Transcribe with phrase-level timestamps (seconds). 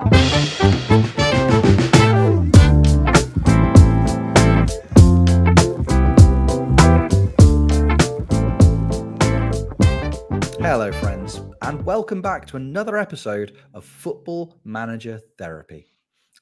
[0.00, 0.08] Hello,
[10.90, 15.84] friends, and welcome back to another episode of Football Manager Therapy.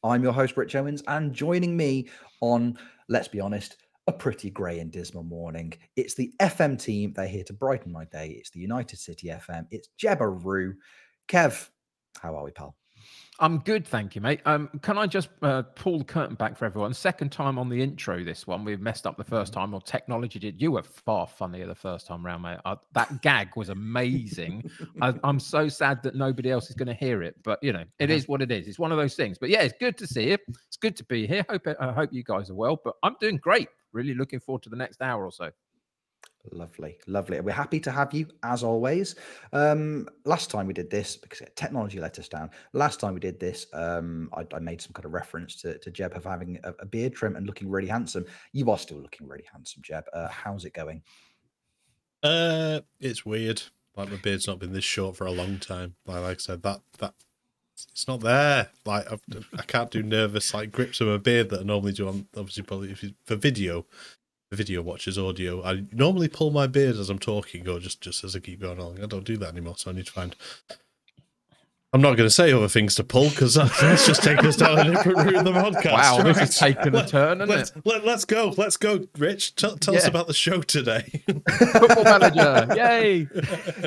[0.04, 2.08] I'm your host, Rich Owens, and joining me
[2.40, 2.78] on,
[3.08, 5.72] let's be honest, a pretty grey and dismal morning.
[5.96, 7.12] It's the FM team.
[7.12, 8.36] They're here to brighten my day.
[8.38, 9.66] It's the United City FM.
[9.72, 10.74] It's Jebba Roo.
[11.26, 11.70] Kev,
[12.22, 12.77] how are we, pal?
[13.40, 14.40] I'm good, thank you, mate.
[14.46, 16.92] Um, can I just uh, pull the curtain back for everyone?
[16.92, 20.40] Second time on the intro, this one we've messed up the first time, or technology
[20.40, 20.60] did.
[20.60, 22.58] You were far funnier the first time round, mate.
[22.94, 24.68] that gag was amazing.
[25.00, 27.84] I, am so sad that nobody else is going to hear it, but you know,
[28.00, 28.66] it is what it is.
[28.66, 29.38] It's one of those things.
[29.38, 30.38] But yeah, it's good to see you.
[30.66, 31.44] It's good to be here.
[31.48, 32.80] Hope I hope you guys are well.
[32.82, 33.68] But I'm doing great.
[33.92, 35.50] Really looking forward to the next hour or so.
[36.52, 37.40] Lovely, lovely.
[37.40, 39.16] We're happy to have you as always.
[39.52, 42.50] Um, last time we did this because technology let us down.
[42.72, 45.90] Last time we did this, um, I, I made some kind of reference to, to
[45.90, 48.24] Jeb of having a, a, beard trim and looking really handsome.
[48.52, 50.04] You are still looking really handsome, Jeb.
[50.12, 51.02] Uh, how's it going?
[52.22, 53.62] Uh, it's weird.
[53.96, 55.94] Like my beard's not been this short for a long time.
[56.06, 57.14] Like, like I said, that that
[57.92, 58.70] it's not there.
[58.84, 59.22] Like I've,
[59.56, 62.26] I can not do nervous like grips of a beard that I normally do on
[62.36, 63.86] obviously probably if you, for video
[64.56, 65.62] video watches audio.
[65.62, 68.78] I normally pull my beard as I'm talking or just, just as I keep going
[68.78, 69.02] along.
[69.02, 70.34] I don't do that anymore, so I need to find
[71.98, 74.78] I'm not going to say other things to pull because let's just take us down
[74.78, 75.94] a different route in the podcast.
[75.94, 76.26] Wow, right?
[76.26, 77.82] this is taking a turn, isn't let's, it?
[77.84, 78.54] Let, us go.
[78.56, 79.56] Let's go, Rich.
[79.56, 80.00] Tell, tell yeah.
[80.02, 81.24] us about the show today.
[81.26, 83.26] Football manager, yay!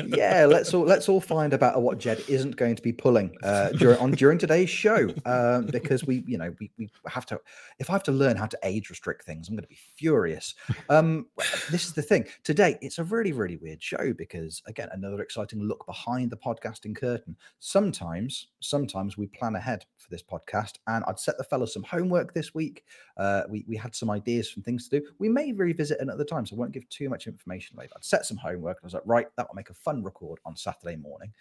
[0.06, 3.70] Yeah, let's all let's all find about what Jed isn't going to be pulling uh,
[3.70, 7.40] during on during today's show uh, because we, you know, we, we have to.
[7.78, 10.54] If I have to learn how to age restrict things, I'm going to be furious.
[10.90, 11.26] Um,
[11.70, 12.26] this is the thing.
[12.44, 16.94] Today, it's a really really weird show because again, another exciting look behind the podcasting
[16.94, 17.36] curtain.
[17.58, 21.82] Some sometimes, sometimes we plan ahead for this podcast, and I'd set the fellows some
[21.82, 22.84] homework this week.
[23.16, 25.06] Uh, we we had some ideas, some things to do.
[25.18, 27.92] We may revisit another time, so I won't give too much information later.
[27.96, 28.78] I'd set some homework.
[28.82, 31.32] I was like, right, that will make a fun record on Saturday morning,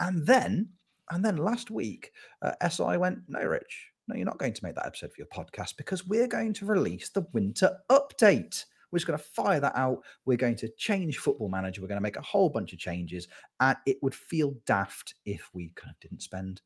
[0.00, 0.68] and then
[1.10, 2.12] and then last week,
[2.42, 5.28] uh, SI went, no, Rich, no, you're not going to make that episode for your
[5.28, 8.64] podcast because we're going to release the winter update.
[8.96, 10.02] We're just going to fire that out.
[10.24, 11.82] We're going to change Football Manager.
[11.82, 13.28] We're going to make a whole bunch of changes.
[13.60, 16.62] And it would feel daft if we kind of didn't spend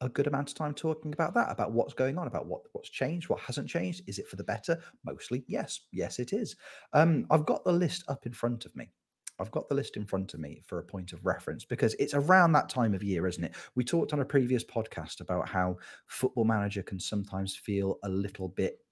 [0.00, 2.88] a good amount of time talking about that, about what's going on, about what what's
[2.88, 4.02] changed, what hasn't changed.
[4.06, 4.80] Is it for the better?
[5.04, 6.54] Mostly, yes, yes, it is.
[6.92, 8.92] Um, I've got the list up in front of me.
[9.40, 12.14] I've got the list in front of me for a point of reference because it's
[12.14, 13.56] around that time of year, isn't it?
[13.74, 18.46] We talked on a previous podcast about how Football Manager can sometimes feel a little
[18.46, 18.85] bit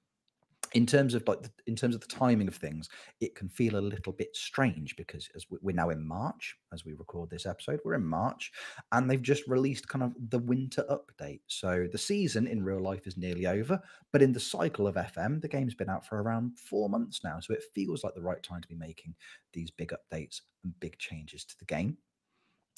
[0.72, 2.88] in terms of like the, in terms of the timing of things
[3.20, 6.94] it can feel a little bit strange because as we're now in march as we
[6.94, 8.50] record this episode we're in march
[8.92, 11.40] and they've just released kind of the winter update.
[11.46, 13.80] So the season in real life is nearly over
[14.12, 17.38] but in the cycle of fm the game's been out for around four months now
[17.40, 19.14] so it feels like the right time to be making
[19.52, 21.96] these big updates and big changes to the game.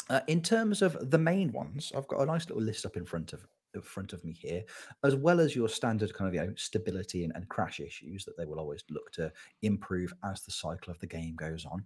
[0.09, 3.05] Uh, in terms of the main ones, I've got a nice little list up in
[3.05, 3.45] front of
[3.77, 4.63] in front of me here,
[5.05, 8.37] as well as your standard kind of you know stability and, and crash issues that
[8.37, 9.33] they will always look to
[9.63, 11.85] improve as the cycle of the game goes on.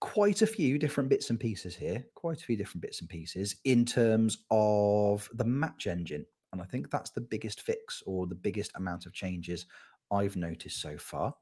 [0.00, 3.56] Quite a few different bits and pieces here, quite a few different bits and pieces
[3.64, 6.24] in terms of the match engine.
[6.52, 9.66] And I think that's the biggest fix or the biggest amount of changes
[10.10, 11.34] I've noticed so far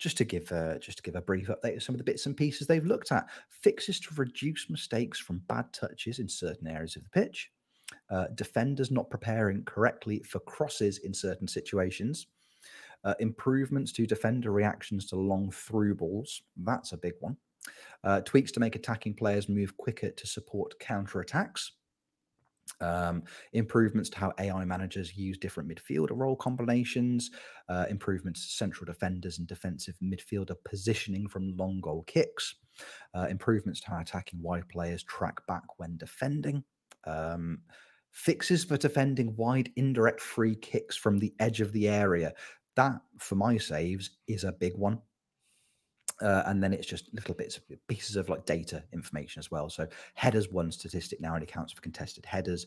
[0.00, 2.26] just to give a, just to give a brief update of some of the bits
[2.26, 3.28] and pieces they've looked at.
[3.50, 7.50] Fixes to reduce mistakes from bad touches in certain areas of the pitch
[8.10, 12.26] uh, defenders not preparing correctly for crosses in certain situations,
[13.04, 16.42] uh, improvements to defender reactions to long through balls.
[16.56, 17.36] That's a big one.
[18.04, 21.72] Uh, tweaks to make attacking players move quicker to support counter attacks.
[22.80, 27.30] Um, improvements to how AI managers use different midfielder role combinations,
[27.68, 32.54] uh, improvements to central defenders and defensive midfielder positioning from long goal kicks,
[33.14, 36.64] uh, improvements to how attacking wide players track back when defending,
[37.04, 37.60] um,
[38.12, 42.32] fixes for defending wide indirect free kicks from the edge of the area.
[42.76, 45.00] That, for my saves, is a big one.
[46.20, 49.70] Uh, and then it's just little bits of pieces of like data information as well.
[49.70, 52.66] So headers one statistic now only counts for contested headers.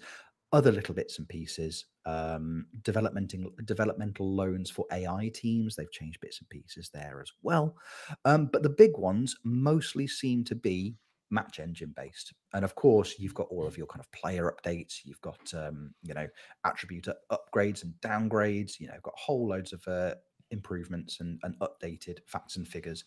[0.51, 5.75] Other little bits and pieces, um, developmental developmental loans for AI teams.
[5.75, 7.75] They've changed bits and pieces there as well.
[8.23, 10.95] Um, but the big ones mostly seem to be
[11.31, 12.33] match engine based.
[12.53, 14.99] And of course you've got all of your kind of player updates.
[15.03, 16.27] You've got um, you know
[16.65, 18.79] attribute upgrades and downgrades.
[18.79, 20.15] You know got whole loads of uh,
[20.51, 23.03] improvements and, and updated facts and figures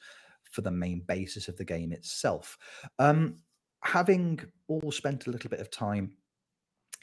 [0.51, 2.59] for the main basis of the game itself.
[2.99, 3.37] Um,
[3.83, 6.13] having all spent a little bit of time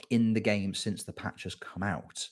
[0.10, 2.28] in the game since the patch has come out.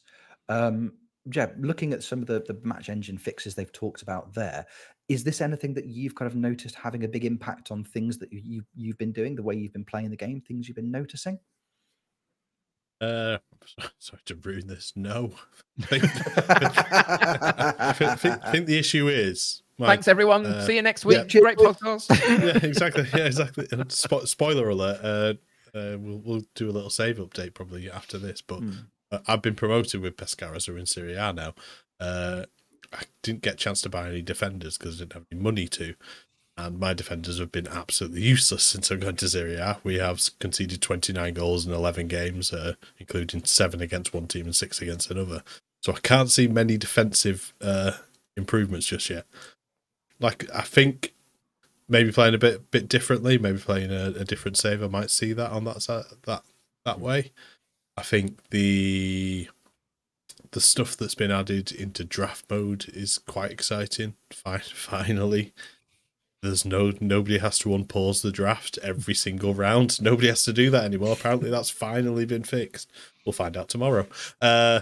[0.50, 0.94] Um,
[1.30, 4.66] Jeb, looking at some of the, the match engine fixes they've talked about there,
[5.12, 8.32] is this anything that you've kind of noticed having a big impact on things that
[8.32, 11.38] you, you've been doing, the way you've been playing the game, things you've been noticing?
[13.02, 13.38] Uh,
[14.00, 14.94] sorry to ruin this.
[14.96, 15.32] No,
[15.82, 16.04] I think,
[17.90, 19.64] I think, I think the issue is.
[19.78, 20.46] Mike, Thanks, everyone.
[20.46, 21.34] uh, See you next week.
[21.34, 21.42] yeah.
[21.42, 22.10] Great podcast.
[22.46, 23.06] yeah, exactly.
[23.14, 23.66] Yeah, exactly.
[23.66, 25.00] Spo- spoiler alert.
[25.04, 25.34] Uh,
[25.78, 28.42] uh, we'll we'll do a little save update probably after this.
[28.42, 28.62] But
[29.12, 31.54] uh, I've been promoted with Pescara, so we're in Serie A now.
[32.00, 32.44] Uh,
[32.94, 35.68] I didn't get a chance to buy any defenders because I didn't have any money
[35.70, 35.96] to.
[36.58, 39.80] And my defenders have been absolutely useless since I've gone to Serie A.
[39.84, 44.56] We have conceded 29 goals in 11 games, uh, including seven against one team and
[44.56, 45.44] six against another.
[45.82, 47.94] So I can't see many defensive uh,
[48.36, 49.26] improvements just yet.
[50.20, 51.14] Like I think
[51.88, 55.34] maybe playing a bit bit differently, maybe playing a, a different save, I might see
[55.34, 56.44] that on that side, that
[56.86, 57.32] that way.
[57.98, 59.50] I think the
[60.52, 64.16] the stuff that's been added into draft mode is quite exciting.
[64.32, 65.54] Finally,
[66.42, 70.02] there's no nobody has to unpause the draft every single round.
[70.02, 71.14] Nobody has to do that anymore.
[71.14, 72.90] Apparently, that's finally been fixed.
[73.26, 74.08] We'll find out tomorrow.
[74.42, 74.82] Uh,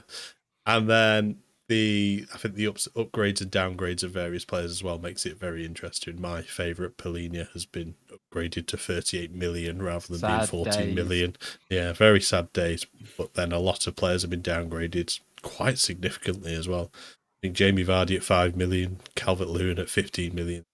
[0.66, 4.98] and then the I think the ups, upgrades and downgrades of various players as well
[4.98, 6.20] makes it very interesting.
[6.20, 10.96] My favourite Polinia has been upgraded to 38 million rather than being Sad 14 days.
[10.96, 11.36] million.
[11.70, 12.86] Yeah, very sad days.
[13.18, 16.92] But then a lot of players have been downgraded quite significantly as well.
[16.94, 20.66] I think Jamie Vardy at 5 million, Calvert Lewin at 15 million.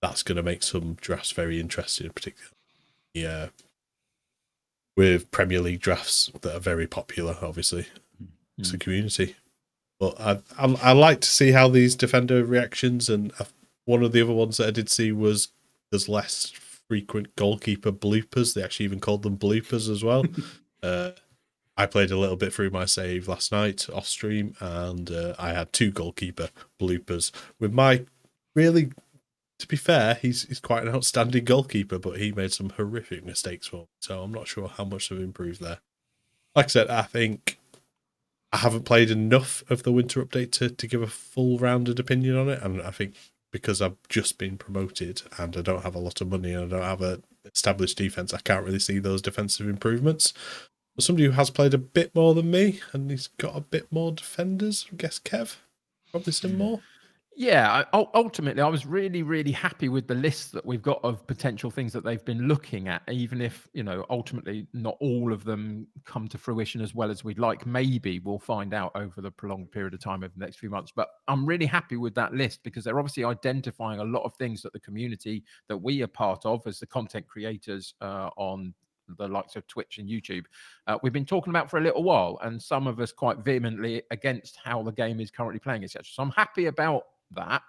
[0.00, 2.54] That's going to make some drafts very interesting, particularly
[3.14, 3.48] yeah,
[4.96, 7.86] with Premier League drafts that are very popular, obviously.
[8.58, 9.36] It's a community.
[9.98, 13.44] But I, I I like to see how these defender reactions and uh,
[13.86, 15.48] one of the other ones that I did see was
[15.90, 16.50] there's less
[16.88, 18.54] frequent goalkeeper bloopers.
[18.54, 20.24] They actually even called them bloopers as well.
[20.82, 21.12] uh,
[21.80, 25.54] I played a little bit through my save last night off stream, and uh, I
[25.54, 27.32] had two goalkeeper bloopers.
[27.58, 28.04] With my
[28.54, 28.90] really,
[29.58, 33.68] to be fair, he's he's quite an outstanding goalkeeper, but he made some horrific mistakes
[33.68, 33.86] for me.
[34.02, 35.78] So I'm not sure how much they've improved there.
[36.54, 37.58] Like I said, I think
[38.52, 42.36] I haven't played enough of the winter update to, to give a full rounded opinion
[42.36, 42.60] on it.
[42.62, 43.14] And I think
[43.50, 46.76] because I've just been promoted and I don't have a lot of money and I
[46.76, 50.34] don't have a established defense, I can't really see those defensive improvements.
[51.00, 53.90] But somebody who has played a bit more than me and he's got a bit
[53.90, 55.56] more defenders, I guess Kev,
[56.10, 56.82] probably some more.
[57.34, 61.26] Yeah, I, ultimately, I was really, really happy with the list that we've got of
[61.26, 65.42] potential things that they've been looking at, even if, you know, ultimately not all of
[65.42, 67.64] them come to fruition as well as we'd like.
[67.64, 70.92] Maybe we'll find out over the prolonged period of time over the next few months.
[70.94, 74.60] But I'm really happy with that list because they're obviously identifying a lot of things
[74.60, 78.74] that the community that we are part of as the content creators uh, on
[79.16, 80.44] the likes of Twitch and YouTube,
[80.86, 84.02] uh, we've been talking about for a little while, and some of us quite vehemently
[84.10, 86.04] against how the game is currently playing, etc.
[86.04, 87.62] So I'm happy about that.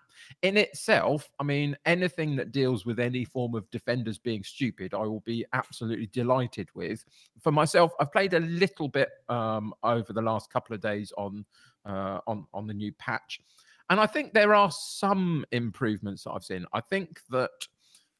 [0.44, 5.00] In itself, I mean, anything that deals with any form of defenders being stupid, I
[5.00, 7.04] will be absolutely delighted with.
[7.40, 11.46] For myself, I've played a little bit um, over the last couple of days on
[11.86, 13.42] uh, on on the new patch,
[13.90, 16.66] and I think there are some improvements that I've seen.
[16.74, 17.50] I think that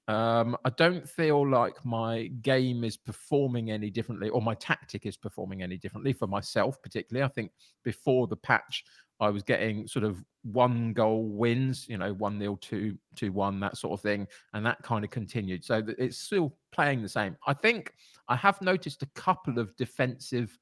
[0.08, 5.16] um, I don't feel like my game is performing any differently, or my tactic is
[5.16, 7.24] performing any differently for myself, particularly.
[7.24, 7.52] I think
[7.84, 8.84] before the patch,
[9.20, 13.60] I was getting sort of one goal wins, you know, one nil, two, two, one,
[13.60, 15.64] that sort of thing, and that kind of continued.
[15.64, 17.38] So it's still playing the same.
[17.46, 17.94] I think
[18.28, 20.58] I have noticed a couple of defensive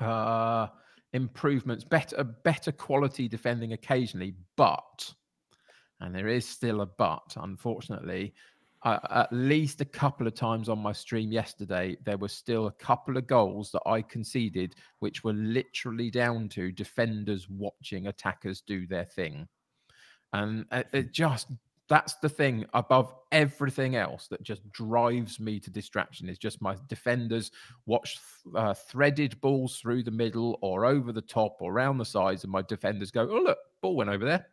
[0.00, 0.66] uh
[1.12, 5.14] improvements, better, better quality defending occasionally, but
[6.02, 8.34] and there is still a but, unfortunately.
[8.84, 12.72] Uh, at least a couple of times on my stream yesterday, there were still a
[12.72, 18.88] couple of goals that I conceded, which were literally down to defenders watching attackers do
[18.88, 19.46] their thing.
[20.32, 21.46] And it, just,
[21.88, 26.74] that's the thing above everything else that just drives me to distraction is just my
[26.88, 27.52] defenders
[27.86, 28.18] watch
[28.56, 32.52] uh, threaded balls through the middle or over the top or around the sides, and
[32.52, 34.48] my defenders go, oh, look, ball went over there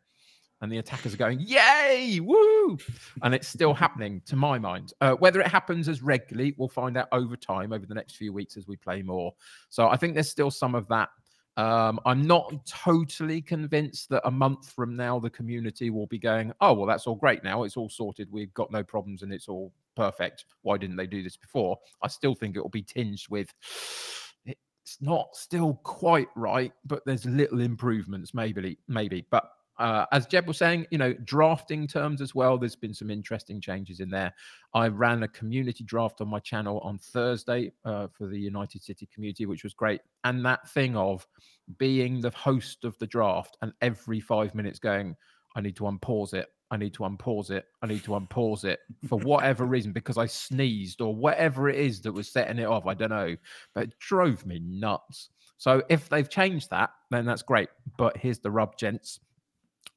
[0.62, 2.78] and the attackers are going, "Yay, woo!"
[3.22, 4.94] And it's still happening, to my mind.
[5.01, 8.34] Uh, whether it happens as regularly, we'll find out over time, over the next few
[8.34, 9.34] weeks as we play more.
[9.70, 11.10] So I think there's still some of that.
[11.58, 16.54] Um, I'm not totally convinced that a month from now the community will be going,
[16.62, 17.63] "Oh, well, that's all great now.
[17.63, 18.32] It's all sorted.
[18.32, 20.46] We've got no problems, and it's all perfect.
[20.62, 23.54] Why didn't they do this before?" I still think it will be tinged with.
[24.46, 29.25] It's not still quite right, but there's little improvements, maybe, maybe.
[29.30, 32.57] But uh, as Jeb was saying, you know, drafting terms as well.
[32.57, 34.33] There's been some interesting changes in there.
[34.74, 39.07] I ran a community draft on my channel on Thursday uh, for the United City
[39.13, 40.01] community, which was great.
[40.25, 41.25] And that thing of
[41.77, 45.15] being the host of the draft and every five minutes going,
[45.55, 46.48] I need to unpause it.
[46.71, 47.65] I need to unpause it.
[47.81, 52.01] I need to unpause it for whatever reason because I sneezed or whatever it is
[52.01, 52.86] that was setting it off.
[52.86, 53.36] I don't know,
[53.74, 55.29] but it drove me nuts.
[55.57, 57.69] So if they've changed that, then that's great.
[57.98, 59.19] But here's the rub, gents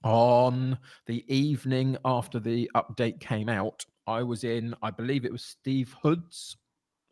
[0.05, 5.45] on the evening after the update came out, I was in, I believe it was
[5.45, 6.57] Steve Hood's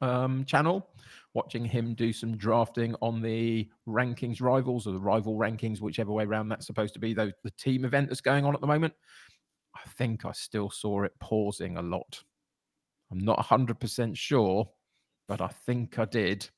[0.00, 0.88] um, channel,
[1.34, 6.24] watching him do some drafting on the rankings rivals or the rival rankings, whichever way
[6.24, 8.94] around that's supposed to be, the, the team event that's going on at the moment.
[9.74, 12.22] I think I still saw it pausing a lot.
[13.10, 14.68] I'm not 100% sure,
[15.28, 16.48] but I think I did.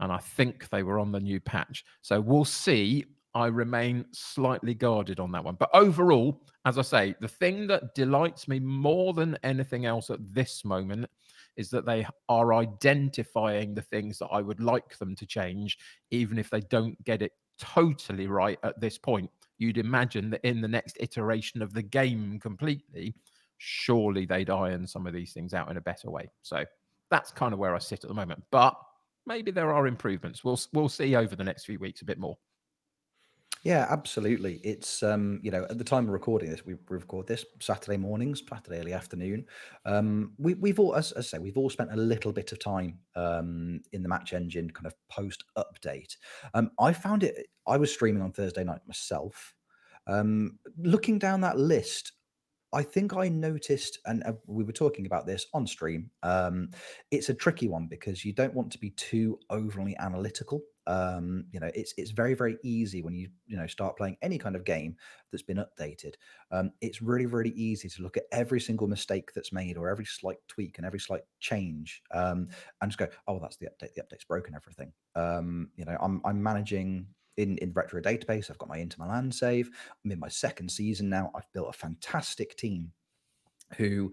[0.00, 1.84] And I think they were on the new patch.
[2.02, 5.56] So we'll see I remain slightly guarded on that one.
[5.58, 10.18] But overall, as I say, the thing that delights me more than anything else at
[10.34, 11.08] this moment
[11.56, 15.78] is that they are identifying the things that I would like them to change,
[16.10, 19.30] even if they don't get it totally right at this point.
[19.58, 23.14] You'd imagine that in the next iteration of the game completely,
[23.58, 26.30] surely they'd iron some of these things out in a better way.
[26.42, 26.64] So
[27.10, 28.42] that's kind of where I sit at the moment.
[28.50, 28.74] But
[29.26, 30.42] maybe there are improvements.
[30.42, 32.36] We'll we'll see over the next few weeks a bit more.
[33.64, 34.54] Yeah, absolutely.
[34.64, 38.42] It's um, you know, at the time of recording this, we record this Saturday mornings,
[38.48, 39.46] Saturday early afternoon.
[39.84, 42.58] Um, we, we've all, as, as I say, we've all spent a little bit of
[42.58, 46.16] time um, in the match engine kind of post update.
[46.54, 47.46] Um, I found it.
[47.66, 49.54] I was streaming on Thursday night myself.
[50.08, 52.12] Um, looking down that list,
[52.72, 56.10] I think I noticed, and uh, we were talking about this on stream.
[56.22, 56.70] Um,
[57.12, 61.60] it's a tricky one because you don't want to be too overly analytical um, you
[61.60, 64.64] know it's it's very very easy when you you know start playing any kind of
[64.64, 64.96] game
[65.30, 66.14] that's been updated.
[66.50, 70.04] Um, it's really really easy to look at every single mistake that's made or every
[70.04, 72.48] slight tweak and every slight change um,
[72.80, 74.92] and just go oh that's the update the update's broken everything.
[75.14, 78.50] Um, you know i'm i'm managing in in retro database.
[78.50, 79.70] I've got my Inter Milan save.
[80.04, 81.30] I'm in my second season now.
[81.34, 82.92] I've built a fantastic team
[83.76, 84.12] who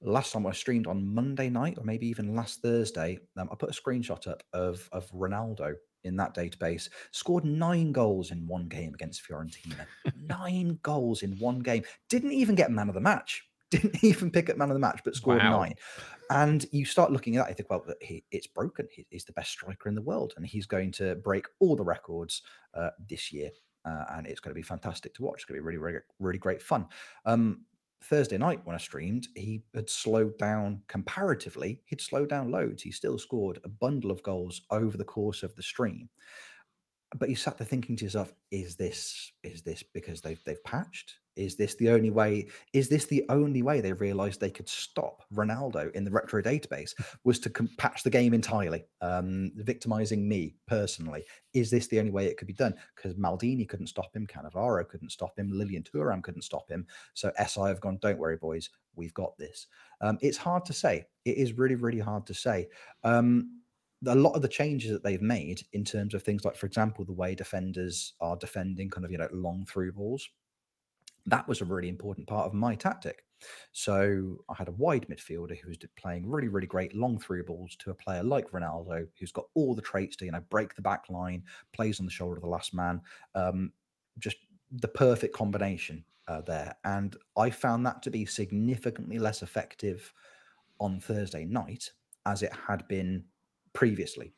[0.00, 3.70] last time I streamed on Monday night, or maybe even last Thursday, um, I put
[3.70, 8.94] a screenshot up of of Ronaldo in that database, scored nine goals in one game
[8.94, 9.86] against Fiorentina.
[10.16, 11.82] nine goals in one game.
[12.08, 13.44] Didn't even get man of the match.
[13.70, 15.58] Didn't even pick up man of the match, but scored wow.
[15.58, 15.74] nine.
[16.30, 18.86] And you start looking at that, you think, well, he, it's broken.
[18.90, 21.84] He, he's the best striker in the world, and he's going to break all the
[21.84, 22.42] records
[22.74, 23.50] uh, this year.
[23.84, 25.36] Uh, and it's going to be fantastic to watch.
[25.36, 26.86] It's going to be really, really, really great fun.
[27.26, 27.62] Um,
[28.04, 31.80] Thursday night when I streamed, he had slowed down comparatively.
[31.86, 32.82] He'd slowed down loads.
[32.82, 36.08] He still scored a bundle of goals over the course of the stream
[37.16, 41.14] but you sat there thinking to yourself, is this is this because they've they've patched?
[41.36, 42.48] Is this the only way?
[42.72, 46.94] Is this the only way they realized they could stop Ronaldo in the retro database
[47.24, 51.24] was to patch the game entirely, um, victimizing me personally?
[51.52, 52.74] Is this the only way it could be done?
[52.94, 56.86] Because Maldini couldn't stop him, Cannavaro couldn't stop him, Lilian Thuram couldn't stop him.
[57.14, 59.66] So SI have gone, don't worry, boys, we've got this.
[60.00, 61.06] Um, it's hard to say.
[61.24, 62.68] It is really, really hard to say.
[63.02, 63.60] Um,
[64.06, 67.04] a lot of the changes that they've made in terms of things like, for example,
[67.04, 70.28] the way defenders are defending kind of, you know, long through balls,
[71.26, 73.24] that was a really important part of my tactic.
[73.72, 77.76] So I had a wide midfielder who was playing really, really great long through balls
[77.76, 80.82] to a player like Ronaldo, who's got all the traits to, you know, break the
[80.82, 83.00] back line, plays on the shoulder of the last man.
[83.34, 83.72] Um,
[84.18, 84.36] just
[84.70, 86.74] the perfect combination uh, there.
[86.84, 90.12] And I found that to be significantly less effective
[90.80, 91.90] on Thursday night
[92.26, 93.24] as it had been
[93.72, 94.34] previously.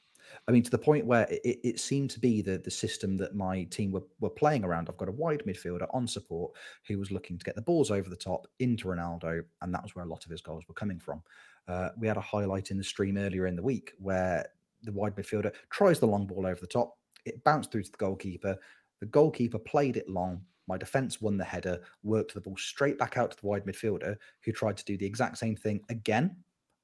[0.48, 3.34] I mean, to the point where it, it, seemed to be the, the system that
[3.34, 4.88] my team were, were playing around.
[4.88, 6.52] I've got a wide midfielder on support
[6.86, 9.96] who was looking to get the balls over the top into Ronaldo, and that was
[9.96, 11.20] where a lot of his goals were coming from.
[11.66, 14.46] Uh, we had a highlight in the stream earlier in the week where
[14.84, 16.96] the wide midfielder tries the long ball over the top.
[17.24, 18.56] It bounced through to the goalkeeper.
[19.00, 20.42] The goalkeeper played it long.
[20.68, 24.16] My defense won the header, worked the ball straight back out to the wide midfielder,
[24.44, 26.36] who tried to do the exact same thing again,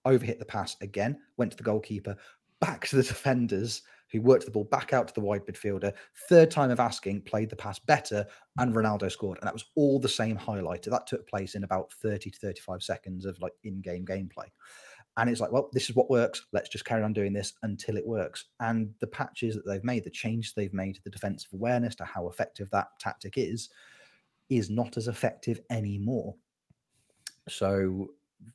[0.07, 2.17] overhit the pass again, went to the goalkeeper,
[2.63, 5.93] back to the defenders who worked the ball back out to the wide midfielder.
[6.29, 8.25] Third time of asking, played the pass better,
[8.59, 9.39] and Ronaldo scored.
[9.39, 10.91] And that was all the same highlighter.
[10.91, 14.47] That took place in about 30 to 35 seconds of like in game gameplay.
[15.17, 16.47] And it's like, well, this is what works.
[16.53, 18.47] Let's just carry on doing this until it works.
[18.61, 22.05] And the patches that they've made, the changes they've made to the defensive awareness to
[22.05, 23.71] how effective that tactic is,
[24.49, 26.35] is not as effective anymore.
[27.49, 28.09] So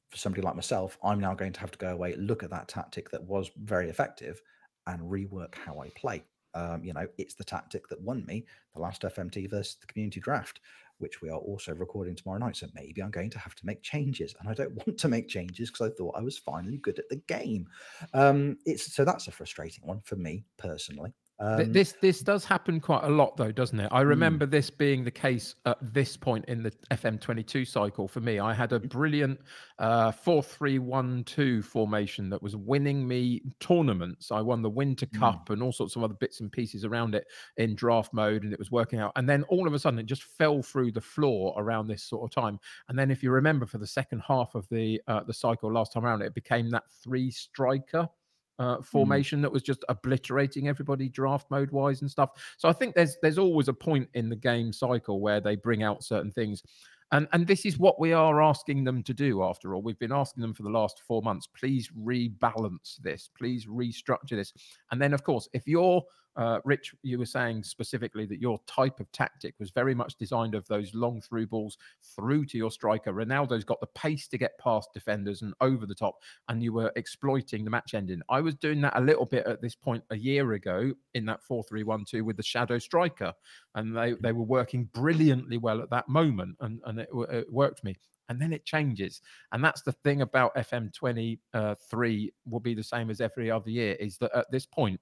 [0.10, 2.68] for somebody like myself, I'm now going to have to go away, look at that
[2.68, 4.42] tactic that was very effective,
[4.88, 6.24] and rework how I play.
[6.54, 10.20] Um, you know, it's the tactic that won me the last FMT versus the community
[10.20, 10.60] draft.
[11.00, 12.56] which we are also recording tomorrow night.
[12.56, 15.28] So maybe I'm going to have to make changes, and I don't want to make
[15.28, 17.68] changes because I thought I was finally good at the game.
[18.14, 21.14] Um, it's so that's a frustrating one for me personally.
[21.40, 23.90] Um, this this does happen quite a lot though doesn't it?
[23.92, 24.38] I Hmm.
[24.40, 28.40] remember this being the case at this point in the fm22 cycle for me.
[28.40, 29.40] I had a brilliant
[29.78, 34.32] uh 4-3-1-2 formation that was winning me tournaments.
[34.32, 35.38] I won the winter Mm.
[35.38, 37.28] cup and all sorts of other bits and pieces around it
[37.58, 39.12] in draft mode and it was working out.
[39.16, 42.24] And then all of a sudden it just fell through the floor around this sort
[42.24, 42.60] of time.
[42.90, 45.94] And then if you remember for the second half of the uh, the cycle last
[45.94, 48.10] time around it became that three striker
[48.60, 52.32] uh, formation that was just obliterating everybody draft mode wise and stuff.
[52.58, 55.84] So I think there's there's always a point in the game cycle where they bring
[55.84, 56.64] out certain things.
[57.12, 59.82] And and this is what we are asking them to do after all.
[59.82, 64.54] We've been asking them for the last 4 months, please rebalance this, please restructure this.
[64.92, 66.04] And then of course, if you're
[66.38, 70.54] uh, Rich, you were saying specifically that your type of tactic was very much designed
[70.54, 71.80] of those long through balls
[72.16, 73.12] through to your striker.
[73.12, 76.92] Ronaldo's got the pace to get past defenders and over the top and you were
[76.96, 78.22] exploiting the match engine.
[78.30, 81.42] I was doing that a little bit at this point a year ago in that
[81.42, 83.34] 4 3 1 2 with the shadow striker.
[83.74, 87.80] And they, they were working brilliantly well at that moment and, and it, it worked
[87.80, 87.96] for me.
[88.30, 89.22] And then it changes.
[89.54, 94.18] And that's the thing about FM23 will be the same as every other year is
[94.18, 95.00] that at this point,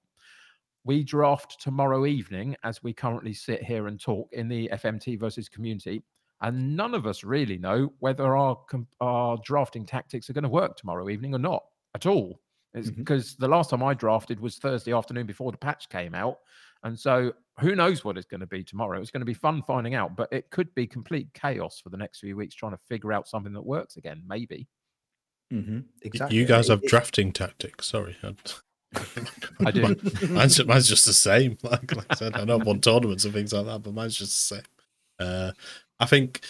[0.86, 5.48] we draft tomorrow evening as we currently sit here and talk in the FMT versus
[5.48, 6.02] community.
[6.42, 8.58] And none of us really know whether our
[9.00, 11.64] our drafting tactics are going to work tomorrow evening or not
[11.94, 12.40] at all.
[12.74, 12.96] It's Mhm.
[12.96, 16.38] because the last time I drafted was Thursday afternoon before the patch came out.
[16.82, 19.00] And so who knows what it's going to be tomorrow?
[19.00, 21.96] It's going to be fun finding out, but it could be complete chaos for the
[21.96, 24.68] next few weeks trying to figure out something that works again, maybe.
[25.52, 26.36] mhm, exactly.
[26.36, 27.86] You guys have it- drafting tactics.
[27.86, 28.16] Sorry.
[29.64, 29.82] I- do.
[29.82, 30.00] Mine-
[30.30, 31.58] mine's, mine's just the same.
[31.62, 34.16] Like, like I said, I know I've won tournaments and things like that, but mine's
[34.16, 34.64] just the same.
[35.18, 35.52] Uh,
[35.98, 36.40] I think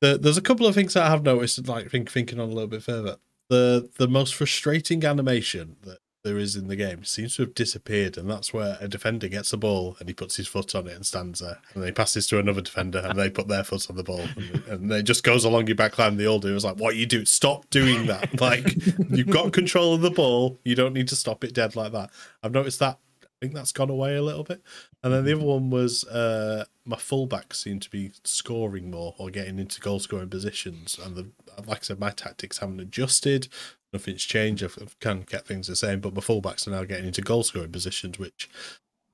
[0.00, 2.52] the, there's a couple of things that I have noticed, like think, thinking on a
[2.52, 3.16] little bit further.
[3.48, 8.18] The the most frustrating animation that there is in the game seems to have disappeared,
[8.18, 10.94] and that's where a defender gets the ball and he puts his foot on it
[10.94, 13.88] and stands there, and then he passes to another defender and they put their foot
[13.88, 16.16] on the ball, and, and it just goes along your back line.
[16.16, 16.54] They all do.
[16.54, 17.24] It's like, what you do?
[17.24, 18.26] Stop doing that!
[18.46, 18.76] Like
[19.10, 22.10] you've got control of the ball, you don't need to stop it dead like that.
[22.42, 22.98] I've noticed that.
[23.22, 24.62] I think that's gone away a little bit.
[25.02, 29.30] And then the other one was uh, my fullback seemed to be scoring more or
[29.30, 30.98] getting into goal scoring positions.
[31.02, 31.28] And the,
[31.66, 33.48] like I said, my tactics haven't adjusted.
[33.96, 34.62] Nothing's changed.
[34.62, 37.22] I've, I've kind of kept things the same, but my fullbacks are now getting into
[37.22, 38.48] goal scoring positions, which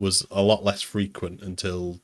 [0.01, 2.01] was a lot less frequent until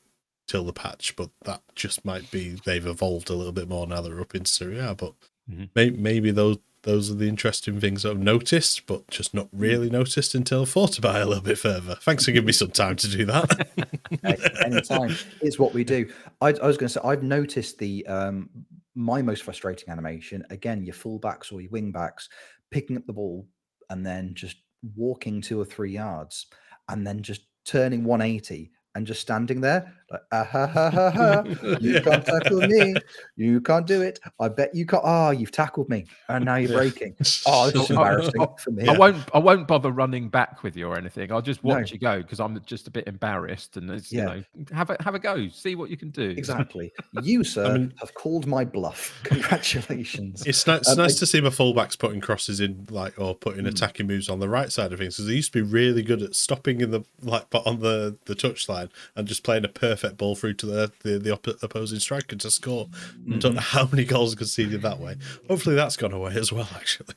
[0.47, 1.15] till the patch.
[1.17, 4.45] But that just might be they've evolved a little bit more now they're up in
[4.45, 4.95] Serie A.
[4.95, 5.13] But
[5.51, 5.69] Mhm.
[5.75, 10.33] may, maybe those those are the interesting things I've noticed, but just not really noticed
[10.33, 11.95] until I thought about it a little bit further.
[11.95, 13.67] Thanks for giving me some time to do that.
[14.23, 15.17] Hey, anytime.
[15.41, 16.09] it's what we do.
[16.39, 18.49] I, I was going to say I've noticed the um,
[18.95, 20.85] my most frustrating animation again.
[20.85, 22.29] Your fullbacks or your wingbacks
[22.71, 23.47] picking up the ball
[23.89, 24.57] and then just
[24.95, 26.47] walking two or three yards
[26.87, 31.43] and then just turning 180 and just standing there like ah, ha ha ha ha.
[31.79, 32.95] You can't tackle me.
[33.35, 34.19] You can't do it.
[34.39, 35.03] I bet you can't.
[35.05, 37.15] Ah, you've tackled me, and now you're breaking.
[37.19, 38.87] Oh, this is Oh, oh, embarrassing oh, for me.
[38.87, 39.17] I won't.
[39.33, 41.31] I won't bother running back with you or anything.
[41.31, 41.75] I'll just No.
[41.75, 43.77] watch you go because I'm just a bit embarrassed.
[43.77, 44.33] And it's Yeah.
[44.35, 45.47] you know, have a have a go.
[45.49, 46.29] See what you can do.
[46.29, 46.91] Exactly.
[47.21, 49.19] You, sir, mean- have called my bluff.
[49.23, 50.45] Congratulations.
[50.45, 53.35] It's nice, it's Um, nice I- to see my fullbacks putting crosses in, like, or
[53.35, 53.69] putting Mm.
[53.69, 55.15] attacking moves on the right side of things.
[55.15, 58.17] Because they used to be really good at stopping in the like, but on the
[58.25, 61.99] the touchline and just playing a perfect ball through to the the, the oppo- opposing
[61.99, 62.89] striker to score.
[63.31, 65.15] I don't know how many goals conceded that way.
[65.47, 66.67] Hopefully, that's gone away as well.
[66.75, 67.15] Actually,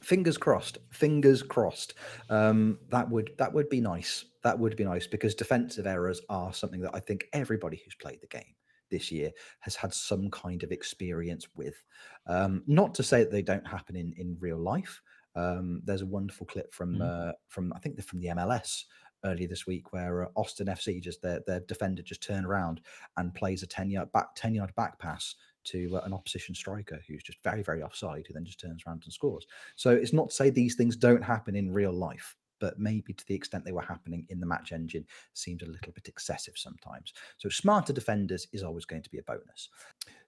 [0.00, 1.94] fingers crossed fingers crossed
[2.30, 6.52] um that would that would be nice that would be nice because defensive errors are
[6.52, 8.54] something that i think everybody who's played the game
[8.90, 11.84] this year has had some kind of experience with
[12.26, 15.00] um not to say that they don't happen in in real life
[15.36, 17.28] um there's a wonderful clip from Mhm.
[17.30, 18.84] uh from i think they're from the mls
[19.24, 22.80] earlier this week where uh, austin fc just their, their defender just turned around
[23.16, 27.00] and plays a 10 yard back 10 yard back pass to uh, an opposition striker
[27.06, 29.46] who's just very very offside who then just turns around and scores.
[29.76, 33.26] So it's not to say these things don't happen in real life, but maybe to
[33.26, 37.12] the extent they were happening in the match engine seemed a little bit excessive sometimes.
[37.38, 39.68] So smarter defenders is always going to be a bonus.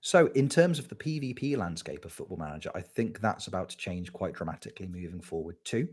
[0.05, 3.77] So in terms of the PvP landscape of Football Manager, I think that's about to
[3.77, 5.89] change quite dramatically moving forward too.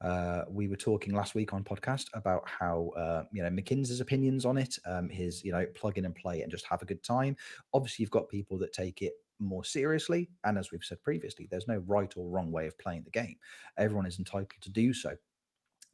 [0.00, 4.44] Uh, we were talking last week on podcast about how uh, you know McKinsey's opinions
[4.44, 7.02] on it, um, his you know plug in and play and just have a good
[7.02, 7.36] time.
[7.74, 11.66] Obviously, you've got people that take it more seriously, and as we've said previously, there's
[11.66, 13.36] no right or wrong way of playing the game.
[13.76, 15.16] Everyone is entitled to do so.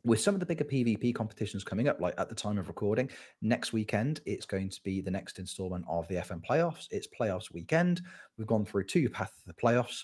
[0.05, 3.09] With some of the bigger PvP competitions coming up, like at the time of recording,
[3.40, 6.87] next weekend, it's going to be the next installment of the FM playoffs.
[6.90, 8.03] It's playoffs weekend.
[8.37, 10.03] We've gone through two paths of the playoffs.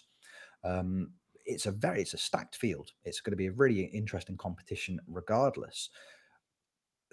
[0.64, 1.10] Um,
[1.44, 2.90] it's a very, it's a stacked field.
[3.04, 5.90] It's going to be a really interesting competition regardless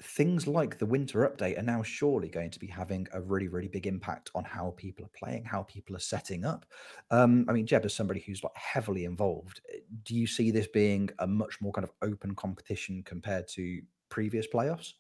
[0.02, 3.68] things like the winter update are now surely going to be having a really, really
[3.68, 6.66] big impact on how people are playing, how people are setting up.
[7.10, 10.68] Um, I mean, Jeb, as somebody who's like heavily involved, eh, do you see this
[10.68, 14.94] being a much more kind of open competition compared to previous playoffs?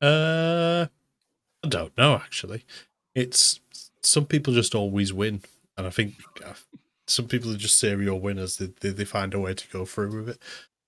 [0.00, 0.86] Uh,
[1.64, 2.14] I don't know.
[2.14, 2.64] Actually,
[3.14, 3.60] it's
[4.02, 5.40] some people just always win,
[5.76, 6.52] and I think uh,
[7.06, 8.58] some people are just serial winners.
[8.58, 10.42] They, they, they find a way to go through with it.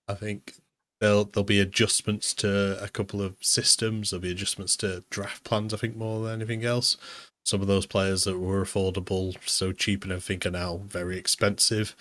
[0.06, 0.54] I think
[1.00, 4.10] There'll there'll be adjustments to a couple of systems.
[4.10, 5.72] There'll be adjustments to draft plans.
[5.72, 6.96] I think more than anything else.
[7.44, 11.96] Some of those players that were affordable, so cheap and everything, are now very expensive.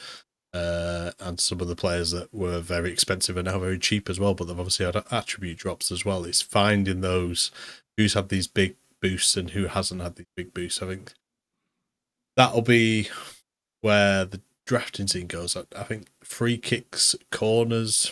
[0.54, 4.20] Uh, and some of the players that were very expensive are now very cheap as
[4.20, 4.34] well.
[4.34, 6.26] But they've obviously had attribute drops as well.
[6.26, 7.52] It's finding those
[7.96, 10.82] who's had these big boosts and who hasn't had these big boosts.
[10.82, 11.14] I think
[12.36, 13.10] that'll be
[13.82, 15.56] where the drafting scene goes.
[15.56, 18.12] I, I think free kicks, corners,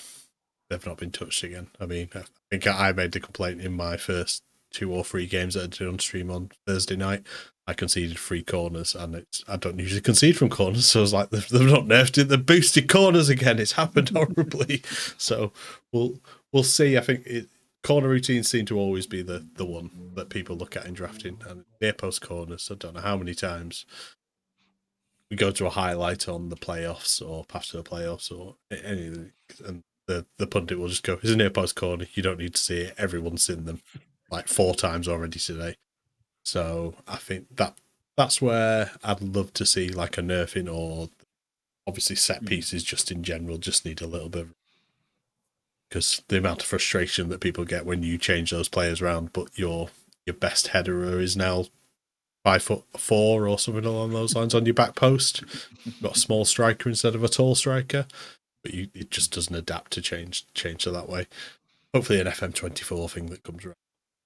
[0.70, 1.68] they've not been touched again.
[1.80, 5.54] I mean, I think I made the complaint in my first two or three games
[5.54, 7.24] that I did on stream on Thursday night.
[7.70, 11.14] I conceded three corners, and it's I don't usually concede from corners, so I was
[11.14, 12.26] like, they've, they've not nerfed it.
[12.26, 13.60] They've boosted corners again.
[13.60, 14.82] It's happened horribly.
[15.18, 15.52] so
[15.92, 16.20] we'll
[16.52, 16.98] we'll see.
[16.98, 17.50] I think it,
[17.84, 21.42] corner routines seem to always be the the one that people look at in drafting,
[21.48, 22.70] and near post corners.
[22.72, 23.86] I don't know how many times
[25.30, 29.34] we go to a highlight on the playoffs or path to the playoffs or anything,
[29.66, 32.08] and the the pundit will just go, "It's a near post corner.
[32.14, 32.96] You don't need to see it.
[32.98, 33.82] Everyone's seen them
[34.32, 35.76] like four times already today."
[36.44, 37.78] So I think that
[38.16, 41.10] that's where I'd love to see like a nerfing or
[41.86, 42.46] obviously set hmm.
[42.46, 44.48] pieces just in general just need a little bit
[45.90, 49.58] because the amount of frustration that people get when you change those players around, but
[49.58, 49.90] your
[50.26, 51.66] your best header is now
[52.44, 55.44] five foot four or something along those lines on your back post.
[55.84, 58.06] You've got a small striker instead of a tall striker
[58.68, 61.28] but you, it just doesn't adapt to change change to that way.
[61.94, 63.76] Hopefully, an FM24 thing that comes around.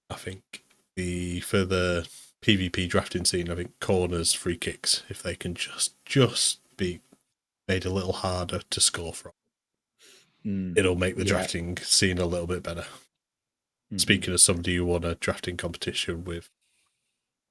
[0.10, 0.63] I think
[0.95, 2.06] the further
[2.41, 7.01] PvP drafting scene, I think corners, free kicks, if they can just just be
[7.67, 9.34] made a little harder to score from,
[10.43, 11.34] mm, it'll make the yeah.
[11.34, 12.86] drafting scene a little bit better.
[13.93, 14.01] Mm.
[14.01, 16.49] Speaking of somebody who won a drafting competition with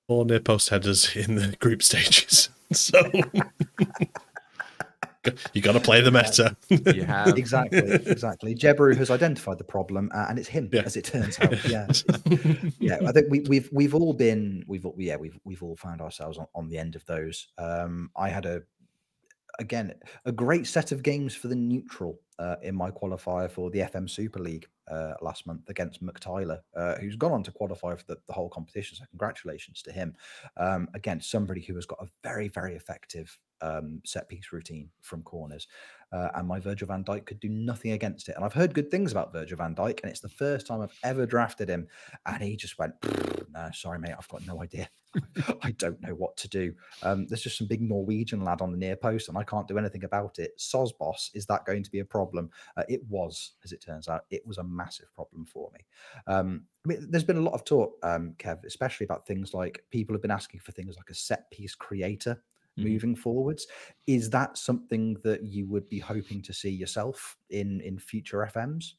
[0.08, 3.00] four near post headers in the group stages, so
[5.52, 6.56] you got to play the meta.
[6.68, 8.54] you have exactly, exactly.
[8.54, 10.82] Jebru has identified the problem, uh, and it's him, yeah.
[10.82, 11.50] as it turns out.
[11.70, 11.86] Yeah,
[12.78, 12.98] yeah.
[13.06, 16.46] I think we, we've we've all been we've yeah we've we've all found ourselves on,
[16.54, 17.48] on the end of those.
[17.58, 18.62] Um, I had a
[19.58, 23.80] again a great set of games for the neutral uh, in my qualifier for the
[23.80, 28.04] FM Super League uh, last month against McTyler, uh, who's gone on to qualify for
[28.06, 28.96] the, the whole competition.
[28.96, 30.14] So congratulations to him.
[30.56, 35.22] Um, against somebody who has got a very very effective um, set piece routine from
[35.22, 35.66] corners.
[36.12, 38.36] Uh, and my Virgil van Dijk could do nothing against it.
[38.36, 40.98] And I've heard good things about Virgil van Dijk, and it's the first time I've
[41.04, 41.86] ever drafted him.
[42.26, 42.94] And he just went,
[43.52, 44.88] no, sorry, mate, I've got no idea.
[45.62, 46.72] I don't know what to do.
[47.02, 49.78] Um, there's just some big Norwegian lad on the near post, and I can't do
[49.78, 50.52] anything about it.
[50.58, 52.50] Sosbos, is that going to be a problem?
[52.76, 55.80] Uh, it was, as it turns out, it was a massive problem for me.
[56.26, 59.84] Um, I mean, there's been a lot of talk, um, Kev, especially about things like
[59.90, 62.40] people have been asking for things like a set piece creator
[62.80, 62.88] mm-hmm.
[62.88, 63.66] moving forwards.
[64.06, 68.94] Is that something that you would be hoping to see yourself in in future FMs?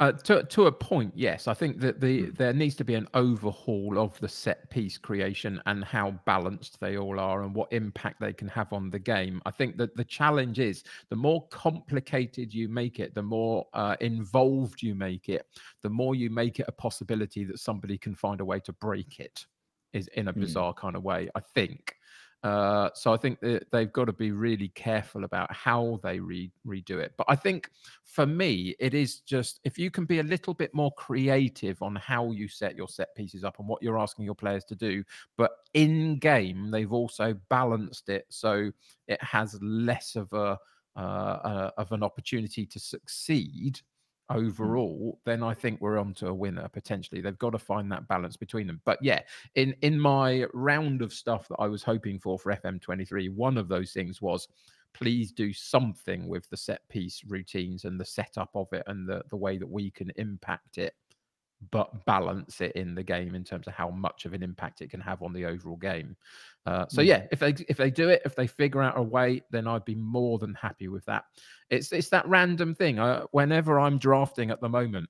[0.00, 1.46] Uh, to to a point, yes.
[1.46, 2.36] I think that the mm.
[2.36, 6.96] there needs to be an overhaul of the set piece creation and how balanced they
[6.96, 9.42] all are and what impact they can have on the game.
[9.44, 13.96] I think that the challenge is the more complicated you make it, the more uh,
[14.00, 15.46] involved you make it,
[15.82, 19.20] the more you make it a possibility that somebody can find a way to break
[19.20, 19.46] it.
[19.92, 20.40] Is in a mm.
[20.40, 20.76] bizarre mm.
[20.78, 21.28] kind of way.
[21.34, 21.94] I think.
[22.42, 26.50] Uh, so I think that they've got to be really careful about how they re-
[26.66, 27.12] redo it.
[27.16, 27.70] But I think
[28.04, 31.94] for me, it is just if you can be a little bit more creative on
[31.96, 35.04] how you set your set pieces up and what you're asking your players to do,
[35.36, 38.70] but in game they've also balanced it so
[39.08, 40.58] it has less of a
[40.94, 43.80] uh, uh, of an opportunity to succeed.
[44.34, 44.46] Mm.
[44.46, 47.20] overall, then I think we're on to a winner potentially.
[47.20, 48.80] They've got to find that balance between them.
[48.84, 49.20] But yeah,
[49.54, 53.68] in in my round of stuff that I was hoping for for FM23, one of
[53.68, 54.48] those things was
[54.94, 59.22] please do something with the set piece routines and the setup of it and the
[59.30, 60.94] the way that we can impact it
[61.70, 64.90] but balance it in the game in terms of how much of an impact it
[64.90, 66.16] can have on the overall game.
[66.66, 67.06] Uh, so Mm.
[67.06, 69.84] yeah, if they if they do it, if they figure out a way, then I'd
[69.84, 71.24] be more than happy with that.
[71.70, 72.98] It's it's that random thing.
[72.98, 75.08] Uh, whenever I'm drafting at the moment,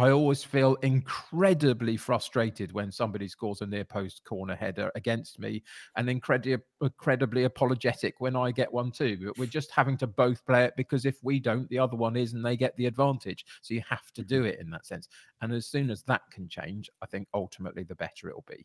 [0.00, 5.62] I always feel incredibly frustrated when somebody scores a near post corner header against me,
[5.94, 9.18] and incredibly incredibly apologetic when I get one too.
[9.22, 12.16] But we're just having to both play it because if we don't, the other one
[12.16, 13.44] is, and they get the advantage.
[13.60, 14.46] So you have to do mm-hmm.
[14.46, 15.06] it in that sense.
[15.42, 18.64] And as soon as that can change, I think ultimately the better it'll be.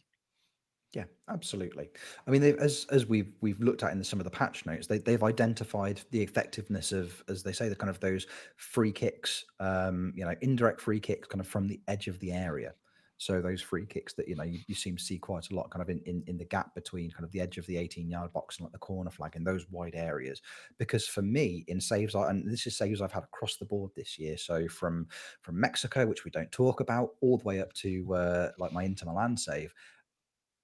[0.95, 1.89] Yeah, absolutely.
[2.25, 4.88] I mean, they've, as as we've we've looked at in some of the patch notes,
[4.88, 9.43] they they've identified the effectiveness of, as they say, the kind of those free kicks,
[9.60, 12.73] um, you know, indirect free kicks, kind of from the edge of the area.
[13.17, 15.69] So those free kicks that you know you, you seem to see quite a lot,
[15.69, 18.10] kind of in, in in the gap between kind of the edge of the 18
[18.10, 20.41] yard box and like the corner flag in those wide areas.
[20.77, 23.91] Because for me, in saves, I, and this is saves I've had across the board
[23.97, 24.38] this year.
[24.38, 25.08] So from
[25.41, 28.84] from Mexico, which we don't talk about, all the way up to uh, like my
[28.84, 29.73] Inter Milan save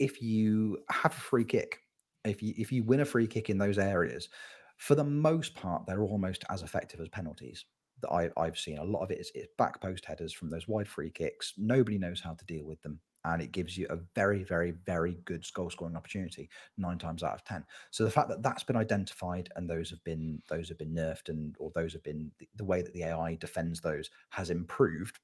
[0.02, 1.80] if you have a free kick,
[2.26, 4.30] if you if you win a free kick in those areas,
[4.78, 7.66] for the most part, they're almost as effective as penalties
[8.02, 8.80] that I, I've seen.
[8.80, 11.54] A lot of it is, is back post headers from those wide free kicks.
[11.56, 13.00] Nobody knows how to deal with them.
[13.26, 17.36] And it gives you a very, very, very good goal scoring opportunity nine times out
[17.36, 17.64] of ten.
[17.92, 21.30] So the fact that that's been identified and those have been those have been nerfed
[21.30, 25.20] and or those have been the, the way that the AI defends those has improved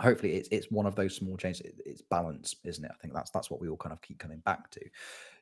[0.00, 1.62] hopefully it's it's one of those small changes.
[1.62, 2.90] It, it's balance isn't it?
[2.92, 4.80] I think that's that's what we all kind of keep coming back to.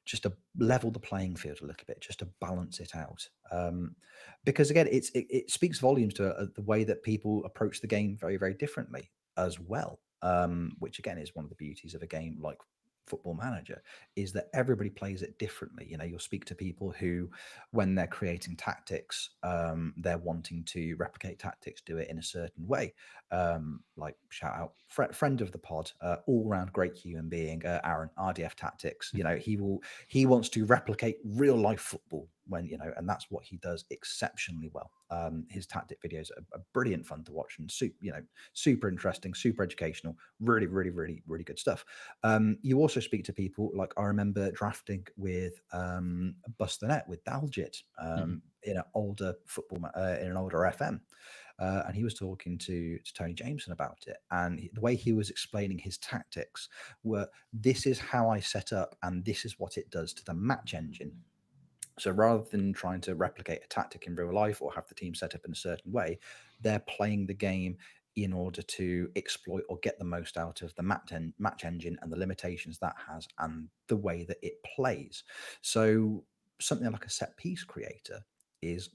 [0.05, 3.29] Just to level the playing field a little bit just to balance it out.
[3.51, 3.97] Um
[4.45, 7.87] because again it's it, it speaks volumes to uh, the way that people approach the
[7.87, 10.01] game very very differently as well.
[10.23, 12.59] Um which again is one of the beauties of a game like
[13.07, 13.83] football manager
[14.17, 15.87] is that everybody plays it differently.
[15.89, 17.31] You know you'll speak to people who
[17.71, 22.67] when they're creating tactics um they're wanting to replicate tactics do it in a certain
[22.67, 22.95] way
[23.31, 27.65] um, like shout out fr- friend of the pod, uh, all round great human being,
[27.67, 29.11] uh, Aaron RDF Tactics.
[29.15, 33.09] You know, he will he wants to replicate real life football when you know, and
[33.09, 34.91] that's what he does exceptionally well.
[35.11, 38.89] Um, his tactic videos are, are brilliant fun to watch and super, you know, super
[38.89, 41.85] interesting, super educational, really, really, really, really good stuff.
[42.23, 47.09] Um, you also speak to people like I remember drafting with um, Bust the Net
[47.09, 51.01] with Daljit um, in an older football uh, in an older FM
[51.59, 54.19] uh, and he was talking to, to Tony Jameson about it.
[54.31, 56.69] And he- the way he was explaining his tactics
[57.03, 60.35] were this is how I set up, and this is what it does to the
[60.35, 61.13] match engine.
[61.99, 65.15] So rather than trying to replicate a tactic in real life or have the team
[65.15, 66.19] set up in a certain way,
[66.61, 67.79] they're playing the game
[68.17, 71.99] in order to exploit or get the most out of the match, en- match engine
[72.01, 75.25] and the limitations that has and the way that it plays.
[75.63, 76.25] So
[76.61, 78.21] something like a set piece creator
[78.63, 78.91] is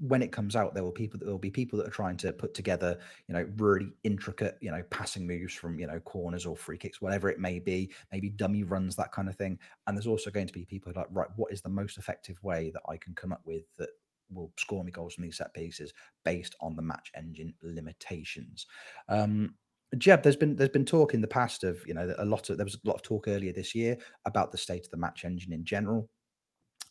[0.00, 2.32] when it comes out, there will people there will be people that are trying to
[2.32, 6.56] put together, you know, really intricate, you know, passing moves from you know corners or
[6.56, 9.58] free kicks, whatever it may be, maybe dummy runs, that kind of thing.
[9.86, 12.70] And there's also going to be people like, right, what is the most effective way
[12.70, 13.90] that I can come up with that
[14.30, 15.92] will score me goals from these set pieces
[16.24, 18.66] based on the match engine limitations.
[19.08, 19.54] Um,
[19.96, 22.58] Jeb, there's been there's been talk in the past of you know a lot of
[22.58, 25.24] there was a lot of talk earlier this year about the state of the match
[25.24, 26.10] engine in general.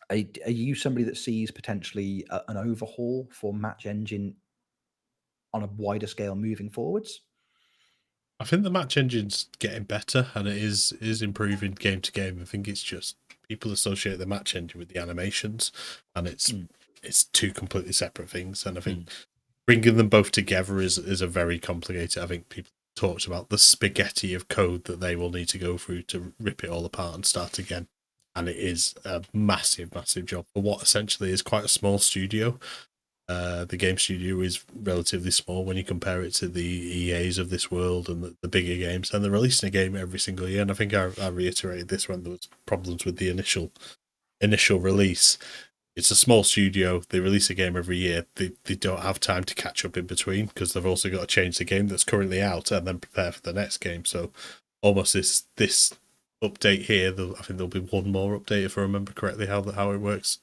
[0.10, 4.36] Are, are you somebody that sees potentially a, an overhaul for Match Engine
[5.54, 7.22] on a wider scale moving forwards?
[8.40, 12.40] I think the match engine's getting better and it is is improving game to game.
[12.42, 13.16] I think it's just
[13.48, 15.72] people associate the match engine with the animations,
[16.16, 16.68] and it's Mm.
[17.02, 18.66] it's two completely separate things.
[18.66, 19.10] And I think
[19.66, 22.22] bringing them both together is is a very complicated.
[22.22, 25.78] I think people talked about the spaghetti of code that they will need to go
[25.78, 27.88] through to rip it all apart and start again.
[28.38, 32.60] And it is a massive, massive job for what essentially is quite a small studio.
[33.28, 37.50] Uh, the game studio is relatively small when you compare it to the EAs of
[37.50, 39.12] this world and the, the bigger games.
[39.12, 40.62] And they're releasing a game every single year.
[40.62, 43.72] And I think I, I reiterated this when there was problems with the initial
[44.40, 45.38] initial release.
[45.96, 47.02] It's a small studio.
[47.10, 48.28] They release a game every year.
[48.36, 51.28] They they don't have time to catch up in between because they've also got to
[51.28, 54.06] change the game that's currently out and then prepare for the next game.
[54.06, 54.32] So
[54.82, 55.94] almost this this
[56.44, 57.10] update here.
[57.10, 59.98] I think there'll be one more update if I remember correctly how the, how it
[59.98, 60.40] works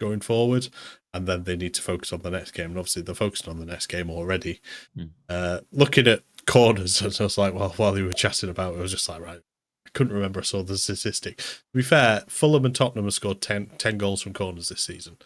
[0.00, 0.68] going forward,
[1.12, 2.70] and then they need to focus on the next game.
[2.70, 4.60] And obviously, they're focused on the next game already.
[4.96, 5.04] Hmm.
[5.28, 8.82] Uh, looking at corners, I was like, well, while they were chatting about it, I
[8.82, 9.40] was just like, right.
[9.86, 10.40] I couldn't remember.
[10.40, 11.38] I saw the statistic.
[11.38, 15.18] To be fair, Fulham and Tottenham have scored 10, 10 goals from corners this season.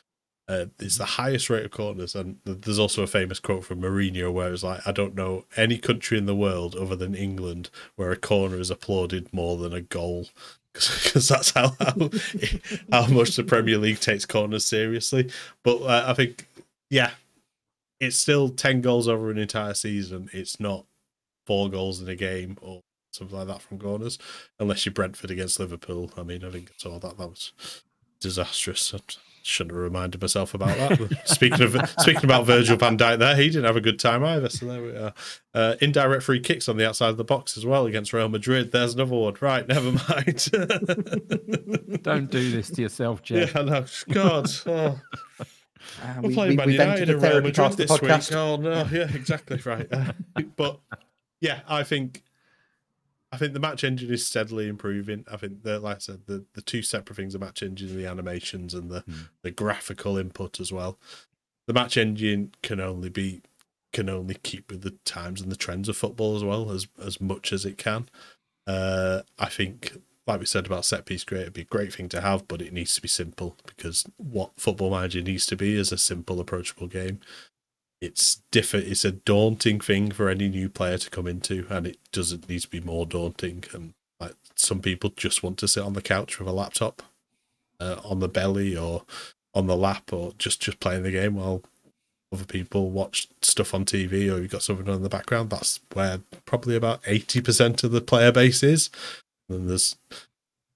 [0.48, 4.32] Uh, it's the highest rate of corners, and there's also a famous quote from Mourinho
[4.32, 8.10] where it's like, "I don't know any country in the world other than England where
[8.10, 10.28] a corner is applauded more than a goal."
[10.72, 12.10] because that's how, how
[12.92, 15.30] how much the Premier League takes corners seriously.
[15.62, 16.46] But uh, I think,
[16.88, 17.10] yeah,
[18.00, 20.30] it's still ten goals over an entire season.
[20.32, 20.86] It's not
[21.46, 22.80] four goals in a game or
[23.12, 24.18] something like that from corners,
[24.58, 26.10] unless you're Brentford against Liverpool.
[26.16, 27.18] I mean, I think it's all that.
[27.18, 27.52] That was
[28.20, 28.94] disastrous.
[29.38, 31.22] I shouldn't have reminded myself about that.
[31.24, 34.48] speaking of speaking about Virgil van Dijk, there he didn't have a good time either.
[34.48, 35.14] So there we are.
[35.54, 38.72] Uh, indirect free kicks on the outside of the box as well against Real Madrid.
[38.72, 39.36] There's another one.
[39.40, 40.50] Right, never mind.
[42.02, 43.54] Don't do this to yourself, Jeff.
[43.54, 43.84] Yeah, I know.
[44.10, 44.50] God.
[44.66, 45.00] Oh.
[46.02, 48.36] Uh, We're we, playing we, Man United and Real Madrid past the this week.
[48.36, 49.86] Oh no, yeah, exactly right.
[49.90, 50.12] Uh,
[50.56, 50.80] but
[51.40, 52.22] yeah, I think
[53.30, 55.24] I think the match engine is steadily improving.
[55.30, 57.98] I think that, like I said, the, the two separate things: the match engine and
[57.98, 59.14] the animations and the Hmm.
[59.42, 60.98] the graphical input as well.
[61.66, 63.42] The match engine can only be
[63.92, 67.20] can only keep with the times and the trends of football as well as as
[67.20, 68.08] much as it can.
[68.66, 72.08] Uh, I think, like we said about set piece great it'd be a great thing
[72.10, 75.74] to have, but it needs to be simple because what Football Manager needs to be
[75.74, 77.20] is a simple, approachable game.
[78.00, 78.86] It's different.
[78.86, 82.60] It's a daunting thing for any new player to come into, and it doesn't need
[82.60, 83.64] to be more daunting.
[83.72, 87.02] And like some people just want to sit on the couch with a laptop,
[87.80, 89.02] uh, on the belly or
[89.54, 91.62] on the lap, or just just playing the game while
[92.32, 95.50] other people watch stuff on TV or you've got something on in the background.
[95.50, 98.90] That's where probably about eighty percent of the player base is.
[99.48, 99.96] And there's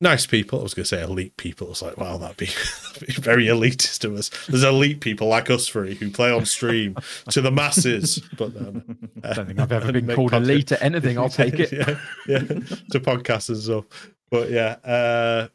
[0.02, 0.60] nice people.
[0.60, 1.70] I was going to say elite people.
[1.70, 2.46] It's like, wow, that'd be,
[2.92, 4.30] that'd be very elitist of us.
[4.48, 6.96] There's elite people like us three who play on stream
[7.30, 8.20] to the masses.
[8.36, 8.82] But no, no.
[9.24, 11.16] I don't think I've ever been called elite at anything.
[11.16, 11.72] I'll take it.
[11.72, 13.84] yeah, yeah, to podcasts and stuff.
[14.30, 15.48] But yeah, uh,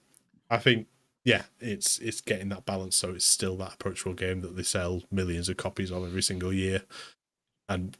[0.50, 0.88] I think
[1.24, 5.04] yeah, it's it's getting that balance so it's still that approachable game that they sell
[5.12, 6.84] millions of copies of every single year,
[7.68, 7.98] and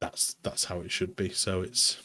[0.00, 1.28] that's that's how it should be.
[1.28, 2.00] So it's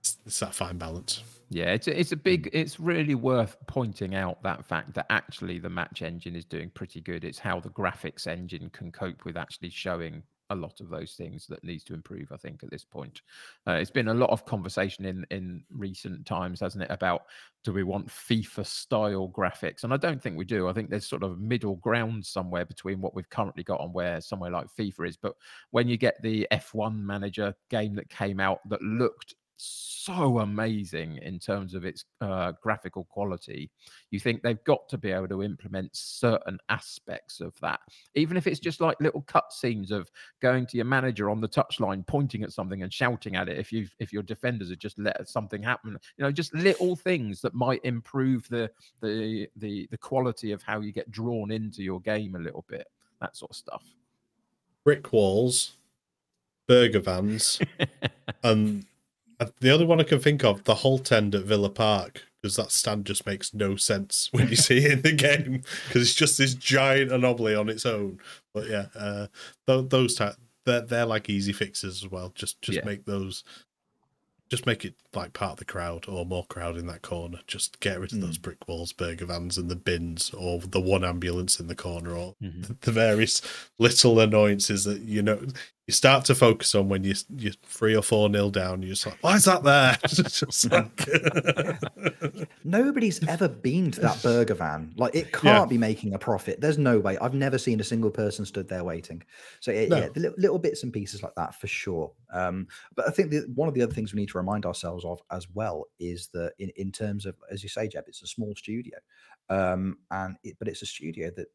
[0.00, 1.22] it's, it's that fine balance.
[1.50, 2.50] Yeah, it's a, it's a big.
[2.52, 7.00] It's really worth pointing out that fact that actually the match engine is doing pretty
[7.00, 7.24] good.
[7.24, 11.46] It's how the graphics engine can cope with actually showing a lot of those things
[11.46, 12.32] that needs to improve.
[12.32, 13.22] I think at this point,
[13.66, 16.90] uh, it's been a lot of conversation in in recent times, hasn't it?
[16.90, 17.22] About
[17.64, 19.84] do we want FIFA style graphics?
[19.84, 20.68] And I don't think we do.
[20.68, 24.20] I think there's sort of middle ground somewhere between what we've currently got and where
[24.20, 25.16] somewhere like FIFA is.
[25.16, 25.34] But
[25.70, 31.38] when you get the F1 manager game that came out that looked so amazing in
[31.38, 33.70] terms of its uh, graphical quality,
[34.10, 37.80] you think they've got to be able to implement certain aspects of that,
[38.14, 41.48] even if it's just like little cut scenes of going to your manager on the
[41.48, 43.58] touchline, pointing at something and shouting at it.
[43.58, 47.40] If you if your defenders have just let something happen, you know, just little things
[47.40, 48.70] that might improve the
[49.02, 52.86] the the the quality of how you get drawn into your game a little bit,
[53.20, 53.84] that sort of stuff.
[54.84, 55.76] Brick walls,
[56.66, 57.58] burger vans,
[58.42, 58.97] and uh,
[59.60, 62.70] the other one I can think of, the Holte End at Villa Park, because that
[62.72, 66.38] stand just makes no sense when you see it in the game, because it's just
[66.38, 68.18] this giant anomaly on its own.
[68.54, 69.26] But yeah, uh,
[69.66, 72.32] th- those type, they're they're like easy fixes as well.
[72.34, 72.84] Just just Yeah.
[72.84, 73.44] make those,
[74.50, 77.40] just make it like part of the crowd or more crowd in that corner.
[77.46, 81.04] Just get rid of those brick walls, burger vans, and the bins, or the one
[81.04, 83.40] ambulance in the corner, or the various
[83.78, 85.40] little annoyances that you know
[85.88, 88.82] you start to focus on when you you're three or four nil down.
[88.82, 89.96] You're just like, why is that there?
[90.70, 94.92] Like, Nobody's ever been to that burger van.
[94.98, 95.64] Like it can't Yeah.
[95.64, 96.60] be making a profit.
[96.60, 97.16] There's no way.
[97.18, 99.22] I've never seen a single person stood there waiting.
[99.60, 99.96] So it, No.
[99.96, 102.12] yeah, the little, little bits and pieces like that for sure.
[102.34, 105.06] Um, but I think that one of the other things we need to remind ourselves
[105.06, 108.26] of as well is that in, in terms of, as you say, Jeb, it's a
[108.26, 108.98] small studio,
[109.48, 111.46] um, and it, but it's a studio that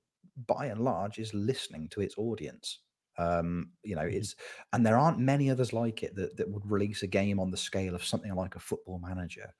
[0.48, 2.80] by and large is listening to its audience.
[3.18, 4.36] Um, you know, it's
[4.72, 7.58] and there aren't many others like it that, that would release a game on the
[7.58, 9.54] scale of something like a football manager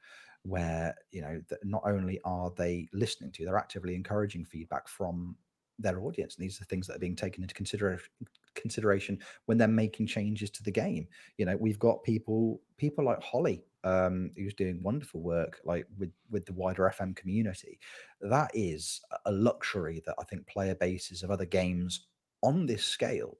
[0.44, 5.38] where you know that not only are they listening to they're actively encouraging feedback from
[5.80, 8.10] their audience and these are things that are being taken into consideration
[8.56, 11.08] consideration when they're making changes to the game.
[11.38, 16.12] You know we've got people people like holly um who's doing wonderful work like with
[16.30, 17.80] with the wider fm community.
[18.22, 22.08] That is a luxury that i think player bases of other games
[22.42, 23.38] on this scale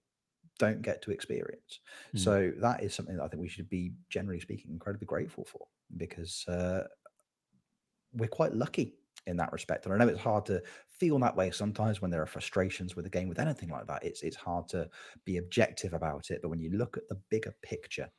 [0.64, 1.80] don't get to experience
[2.16, 2.20] Mm.
[2.26, 2.34] so
[2.66, 5.64] that is something that i think we should be generally speaking incredibly grateful for
[6.04, 6.84] because uh,
[8.14, 8.96] we're quite lucky
[9.26, 9.86] in that respect.
[9.86, 13.06] And I know it's hard to feel that way sometimes when there are frustrations with
[13.06, 14.04] a game with anything like that.
[14.04, 14.90] It's it's hard to
[15.26, 16.40] be objective about it.
[16.42, 18.10] But when you look at the bigger picture,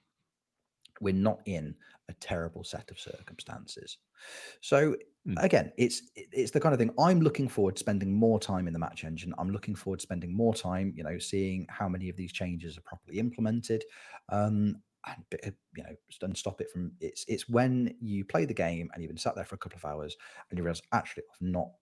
[1.01, 1.77] we're not in
[2.09, 3.99] a terrible set of circumstances.
[4.61, 5.41] So Mm.
[5.43, 8.73] again, it's it's the kind of thing I'm looking forward to spending more time in
[8.73, 9.35] the match engine.
[9.39, 12.79] I'm looking forward to spending more time, you know, seeing how many of these changes
[12.79, 13.85] are properly implemented.
[14.29, 18.55] Um, and uh, you know, and stop it from it's it's when you play the
[18.55, 20.17] game and you've been sat there for a couple of hours
[20.51, 21.73] and you realize actually I've not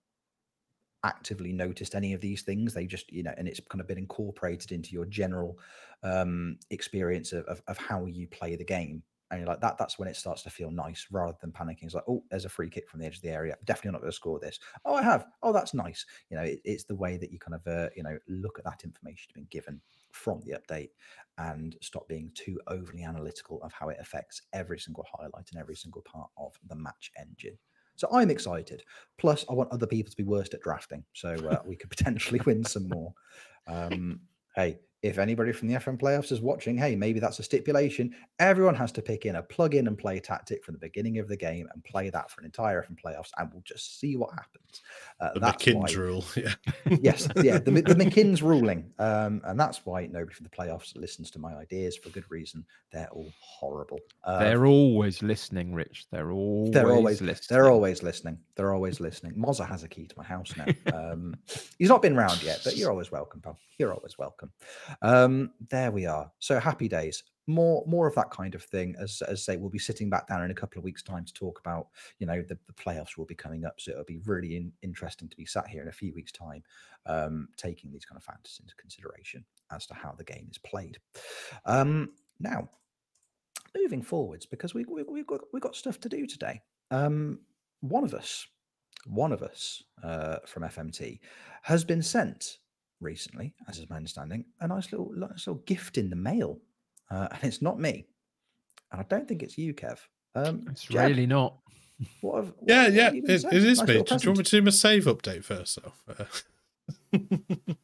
[1.05, 3.99] actively noticed any of these things they just you know and it's kind of been
[3.99, 5.59] incorporated into your general
[6.03, 9.79] um experience of, of, of how you play the game and you're like that.
[9.79, 11.85] That's when it starts to feel nice rather than panicking.
[11.85, 13.57] It's like, oh, there's a free kick from the edge of the area.
[13.65, 14.61] Definitely not going to score this.
[14.85, 15.25] Oh, I have.
[15.43, 16.05] Oh, that's nice.
[16.29, 18.65] You know, it, it's the way that you kind of uh, you know look at
[18.67, 19.81] that information you've been given
[20.11, 20.91] from the update
[21.39, 25.77] and stop being too overly analytical of how it affects every single highlight and every
[25.77, 27.57] single part of the match engine.
[27.97, 28.83] So I'm excited.
[29.19, 32.41] Plus, I want other people to be worst at drafting, so uh, we could potentially
[32.45, 33.13] win some more.
[33.67, 34.21] Um,
[34.57, 38.15] hey, if anybody from the FM playoffs is watching, hey, maybe that's a stipulation.
[38.39, 41.27] Everyone has to pick in a plug in and play tactic from the beginning of
[41.27, 44.31] the game and play that for an entire FM playoffs, and we'll just see what
[44.31, 44.83] happens.
[45.21, 46.55] Uh, the McKinn's rule, yeah.
[47.01, 48.93] yes, yeah, the, the McKinn's ruling.
[48.99, 52.65] Um, and that's why nobody from the playoffs listens to my ideas for good reason.
[52.93, 53.99] They're all horrible.
[54.23, 56.07] Uh, they're always listening, Rich.
[56.13, 57.47] They're always, they're always listening.
[57.49, 58.39] They're always listening.
[58.55, 59.35] They're always listening.
[59.35, 60.67] Mozza has a key to my house now.
[60.93, 61.37] Um,
[61.79, 63.59] he's not been round yet, but you're always welcome, pal.
[63.79, 64.53] You're always welcome.
[65.01, 66.31] Um, there we are.
[66.39, 67.23] So happy days.
[67.49, 68.95] More, more of that kind of thing.
[69.01, 71.33] As, as say, we'll be sitting back down in a couple of weeks' time to
[71.33, 71.89] talk about,
[72.19, 73.81] you know, the, the playoffs will be coming up.
[73.81, 76.63] So it'll be really in, interesting to be sat here in a few weeks' time,
[77.07, 80.99] um, taking these kind of factors into consideration as to how the game is played.
[81.65, 82.69] Um, now,
[83.77, 86.61] moving forwards, because we, we, we've got we've got stuff to do today.
[86.91, 87.41] Um,
[87.81, 88.47] one of us,
[89.07, 91.19] one of us uh, from FMT,
[91.63, 92.59] has been sent
[93.03, 96.59] recently, as is my understanding, a nice little, nice little gift in the mail.
[97.11, 98.07] Uh, and it's not me.
[98.91, 99.99] And I don't think it's you, Kev.
[100.35, 101.57] Um, it's Jeb, really not.
[102.21, 104.03] What have, what, yeah, yeah, it, it is nice me.
[104.03, 105.93] Do you want me to do my save update first, though?
[106.09, 106.25] Uh,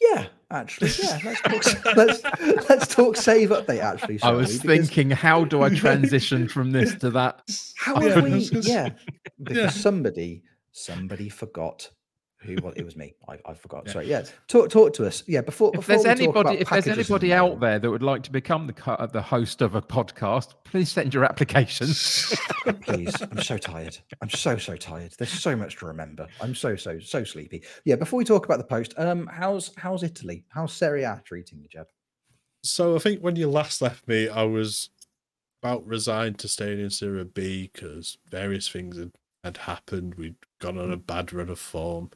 [0.00, 1.18] yeah, actually, yeah.
[1.24, 1.84] Let's talk.
[1.96, 2.22] let's
[2.68, 3.80] let's talk save update.
[3.80, 4.76] Actually, I was we?
[4.76, 5.22] thinking, because...
[5.22, 7.42] how do I transition from this to that?
[7.78, 8.48] How have we?
[8.62, 8.90] Yeah,
[9.42, 9.68] because yeah.
[9.70, 11.90] somebody somebody forgot
[12.46, 13.14] who was it was me.
[13.28, 13.84] I, I forgot.
[13.86, 13.92] Yeah.
[13.92, 14.08] sorry.
[14.08, 15.22] Yeah talk talk to us.
[15.26, 18.66] Yeah before, if there's anybody if there's anybody out there that would like to become
[18.66, 22.34] the the host of a podcast please send your applications.
[22.80, 23.14] Please.
[23.20, 23.96] I'm so tired.
[24.20, 25.12] I'm so so tired.
[25.18, 26.26] There's so much to remember.
[26.40, 27.62] I'm so so so sleepy.
[27.84, 30.44] Yeah before we talk about the post um how's how's italy?
[30.48, 31.88] How's serie a treating you jeb?
[32.62, 34.90] So i think when you last left me i was
[35.62, 39.12] about resigned to staying in serie b because various things had
[39.46, 40.16] had happened.
[40.16, 42.10] We'd gone on a bad run of form.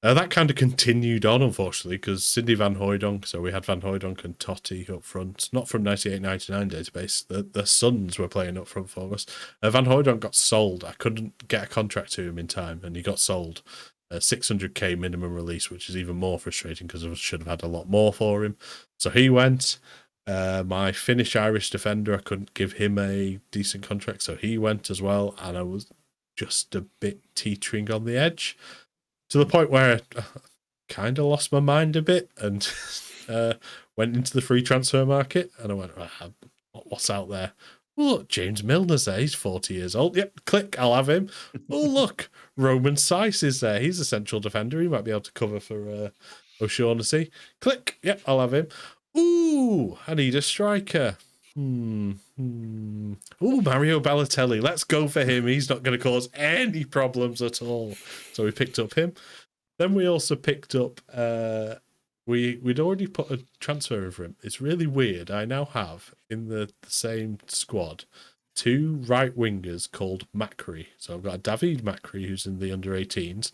[0.00, 3.80] Uh, that kind of continued on, unfortunately, because Sydney Van Hooijdonk, so we had Van
[3.80, 8.68] Hooijdonk and Totti up front, not from 98-99 database, the, the sons were playing up
[8.68, 9.26] front for us.
[9.60, 10.84] Uh, Van Hooijdonk got sold.
[10.84, 13.62] I couldn't get a contract to him in time, and he got sold.
[14.10, 17.68] Uh, 600k minimum release, which is even more frustrating because I should have had a
[17.68, 18.56] lot more for him.
[18.98, 19.78] So he went.
[20.26, 24.90] Uh, my Finnish Irish defender, I couldn't give him a decent contract, so he went
[24.90, 25.90] as well, and I was
[26.36, 28.56] just a bit teetering on the edge
[29.30, 30.22] to the point where I
[30.88, 32.68] kind of lost my mind a bit and
[33.28, 33.54] uh,
[33.96, 36.30] went into the free transfer market and I went, ah,
[36.72, 37.52] what's out there?
[37.96, 39.18] Well, look, James Milner's there.
[39.18, 40.16] He's 40 years old.
[40.16, 41.30] Yep, click, I'll have him.
[41.68, 43.80] oh, look, Romain Saïss is there.
[43.80, 44.80] He's a central defender.
[44.80, 46.08] He might be able to cover for uh,
[46.62, 47.30] O'Shaughnessy.
[47.60, 48.68] Click, yep, I'll have him.
[49.16, 51.16] Ooh, I need a striker.
[51.58, 52.12] Hmm.
[52.36, 53.14] hmm.
[53.40, 54.62] Oh, Mario Balotelli.
[54.62, 55.48] Let's go for him.
[55.48, 57.96] He's not going to cause any problems at all.
[58.32, 59.14] So we picked up him.
[59.76, 61.00] Then we also picked up.
[61.12, 61.74] Uh,
[62.28, 64.36] we we'd already put a transfer over him.
[64.40, 65.32] It's really weird.
[65.32, 68.04] I now have in the, the same squad
[68.54, 70.86] two right wingers called Macri.
[70.96, 73.50] So I've got David Macri who's in the under 18s,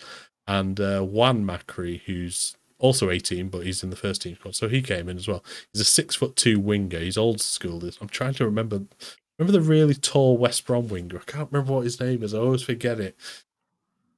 [0.47, 4.55] and uh, Juan Macri who's also 18, but he's in the first team squad.
[4.55, 5.45] So he came in as well.
[5.73, 6.99] He's a six foot two winger.
[6.99, 7.83] He's old school.
[8.01, 8.83] I'm trying to remember.
[9.39, 11.19] Remember the really tall West Brom winger?
[11.19, 12.35] I can't remember what his name is.
[12.35, 13.17] I always forget it.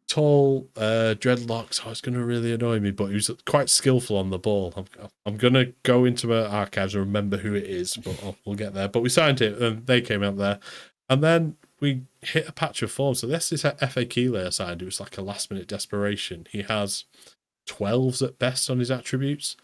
[0.09, 1.83] Tall, uh, dreadlocks.
[1.85, 4.73] Oh, it's going to really annoy me, but he was quite skillful on the ball.
[4.77, 4.85] I'm,
[5.25, 8.57] I'm going to go into my archives and remember who it is, but I'll, we'll
[8.57, 8.89] get there.
[8.89, 10.61] But we signed it, and they came out there.
[11.09, 13.15] And then we hit a patch of form.
[13.15, 14.83] So this is FA Keeler signed.
[14.83, 16.47] It was like a last minute desperation.
[16.51, 17.05] He has
[17.67, 19.57] 12s at best on his attributes.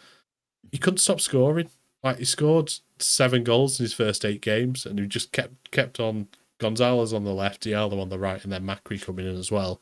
[0.71, 1.71] He couldn't stop scoring.
[2.03, 6.01] Like he scored seven goals in his first eight games, and he just kept kept
[6.01, 6.29] on
[6.59, 9.81] Gonzalez on the left, Diallo on the right, and then Macri coming in as well.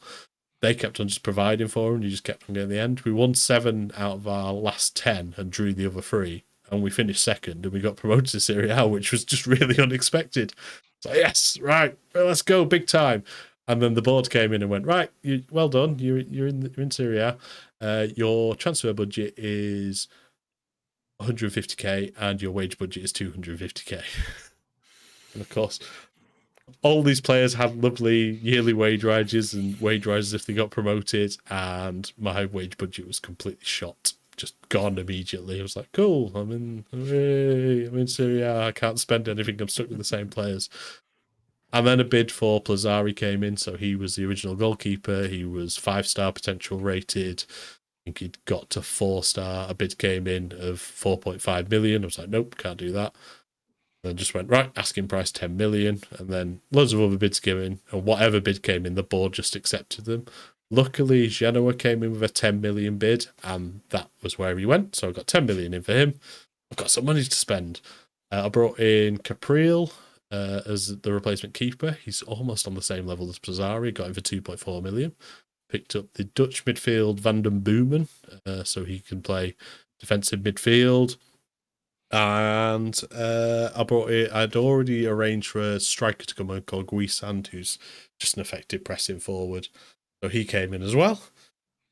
[0.61, 2.03] They kept on just providing for him.
[2.03, 3.01] He just kept on getting the end.
[3.01, 6.91] We won seven out of our last ten and drew the other three, and we
[6.91, 10.53] finished second, and we got promoted to Serie A, which was just really unexpected.
[11.01, 13.25] So yes, right, well, let's go big time.
[13.66, 16.62] And then the board came in and went, right, you, well done, you're you're in
[16.62, 17.39] you're in Serie A.
[17.81, 20.09] Uh, your transfer budget is
[21.20, 24.03] 150k and your wage budget is 250k.
[25.35, 25.78] and of course,
[26.83, 31.37] all these players had lovely yearly wage rises and wage rises if they got promoted,
[31.49, 35.61] and my wage budget was completely shot just gone immediately.
[35.61, 39.61] I was like, cool, I'm in, I'm in Serie I can't spend anything.
[39.61, 40.70] I'm stuck with the same players.
[41.73, 45.27] And then a bid for Plazari came in, so he was the original goalkeeper.
[45.27, 47.45] He was five star potential rated.
[47.49, 47.55] I
[48.05, 49.66] think he'd got to four star.
[49.68, 52.03] A bid came in of 4.5 million.
[52.03, 53.14] I was like, nope, can't do that.
[54.03, 57.61] And just went right, asking price 10 million, and then loads of other bids came
[57.61, 60.25] in, and whatever bid came in, the board just accepted them.
[60.71, 64.97] Luckily, Genoa came in with a 10 million bid, and that was where he went.
[64.97, 66.14] So I got 10 million in for him.
[66.71, 67.81] I've got some money to spend.
[68.33, 69.93] Uh, I brought in Capriel
[70.31, 71.99] uh, as the replacement keeper.
[72.05, 73.93] He's almost on the same level as Plazzari.
[73.93, 75.12] Got him for 2.4 million.
[75.68, 78.09] Picked up the Dutch midfield Van den Boomen,
[78.45, 79.55] uh, so he can play
[80.01, 81.16] defensive midfield.
[82.11, 84.33] And uh, I brought it.
[84.33, 87.78] I'd already arranged for a striker to come in called Guisand, who's
[88.18, 89.68] just an effective pressing forward.
[90.22, 91.22] So he came in as well.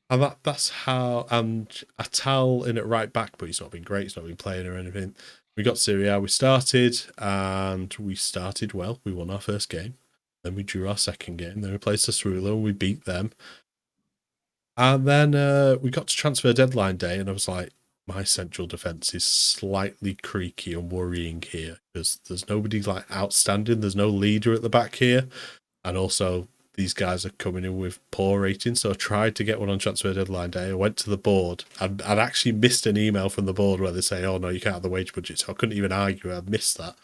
[0.09, 1.69] And that that's how and
[1.99, 4.75] Atal in it right back, but he's not been great, he's not been playing or
[4.75, 5.15] anything.
[5.59, 6.21] We got Serie A.
[6.21, 9.01] We started and we started well.
[9.03, 9.95] We won our first game.
[10.41, 11.59] Then we drew our second game.
[11.59, 13.33] Then we played Sassuolo and we beat them.
[14.77, 17.71] And then uh, we got to transfer deadline day, and I was like,
[18.07, 23.81] my central defense is slightly creaky and worrying here because there's nobody like outstanding.
[23.81, 25.27] There's no leader at the back here,
[25.83, 26.47] and also
[26.79, 28.79] these guys are coming in with poor ratings.
[28.79, 30.69] So I tried to get one on transfer deadline day.
[30.69, 31.65] I went to the board.
[31.81, 34.61] I'd, I'd actually missed an email from the board where they say, "Oh no, you
[34.61, 36.33] can't have the wage budget." So I couldn't even argue.
[36.33, 36.95] I missed that.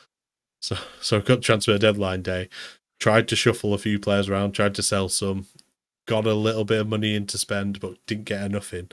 [0.62, 2.48] So so I got transfer deadline day.
[3.02, 4.54] Tried to shuffle a few players around.
[4.54, 5.48] Tried to sell some.
[6.08, 8.88] Got a little bit of money in to spend, but didn't get enough in.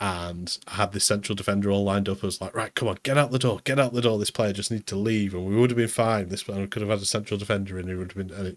[0.00, 2.24] And I had this central defender all lined up.
[2.24, 4.18] I was like, right, come on, get out the door, get out the door.
[4.18, 6.28] This player just needs to leave, and we would have been fine.
[6.28, 7.88] This I could have had a central defender in.
[7.88, 8.56] It would have been.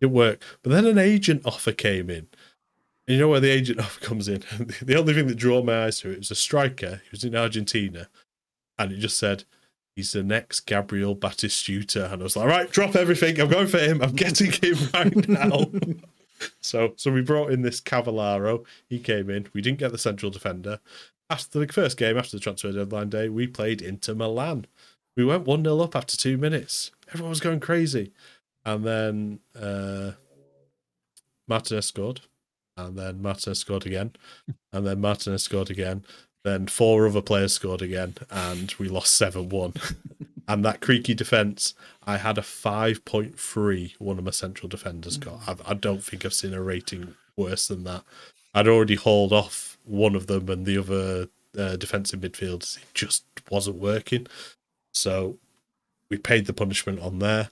[0.00, 0.42] It worked.
[0.62, 2.28] But then an agent offer came in.
[3.06, 4.42] And you know where the agent offer comes in?
[4.82, 7.36] the only thing that drew my eyes to it was a striker who was in
[7.36, 8.08] Argentina.
[8.78, 9.44] And it just said,
[9.94, 12.12] he's the next Gabriel Batistuta.
[12.12, 13.40] And I was like, right, drop everything.
[13.40, 14.00] I'm going for him.
[14.02, 15.66] I'm getting him right now.
[16.60, 18.64] so so we brought in this Cavallaro.
[18.88, 19.48] He came in.
[19.52, 20.80] We didn't get the central defender.
[21.28, 24.66] After the first game, after the transfer deadline day, we played Inter Milan.
[25.16, 26.90] We went 1 0 up after two minutes.
[27.08, 28.12] Everyone was going crazy
[28.70, 30.12] and then uh,
[31.48, 32.20] Martinez scored,
[32.76, 34.12] and then Martinez scored again,
[34.72, 36.04] and then Martinez scored again.
[36.42, 39.74] Then four other players scored again, and we lost seven one.
[40.48, 41.74] and that creaky defense,
[42.06, 43.94] I had a five point three.
[43.98, 45.40] One of my central defenders got.
[45.46, 48.04] I, I don't think I've seen a rating worse than that.
[48.54, 53.24] I'd already hauled off one of them, and the other uh, defensive midfielders it just
[53.50, 54.26] wasn't working.
[54.92, 55.38] So
[56.08, 57.50] we paid the punishment on there.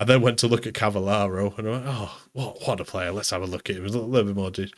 [0.00, 3.12] I then went to look at Cavallaro and I went, oh, what, what a player.
[3.12, 3.84] Let's have a look at him.
[3.84, 4.50] A little, little bit more.
[4.50, 4.72] Dude.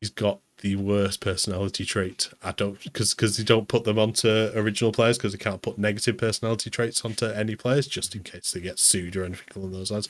[0.00, 2.30] He's got the worst personality trait.
[2.42, 5.78] I don't, because because they don't put them onto original players because they can't put
[5.78, 9.72] negative personality traits onto any players just in case they get sued or anything along
[9.72, 10.08] those lines.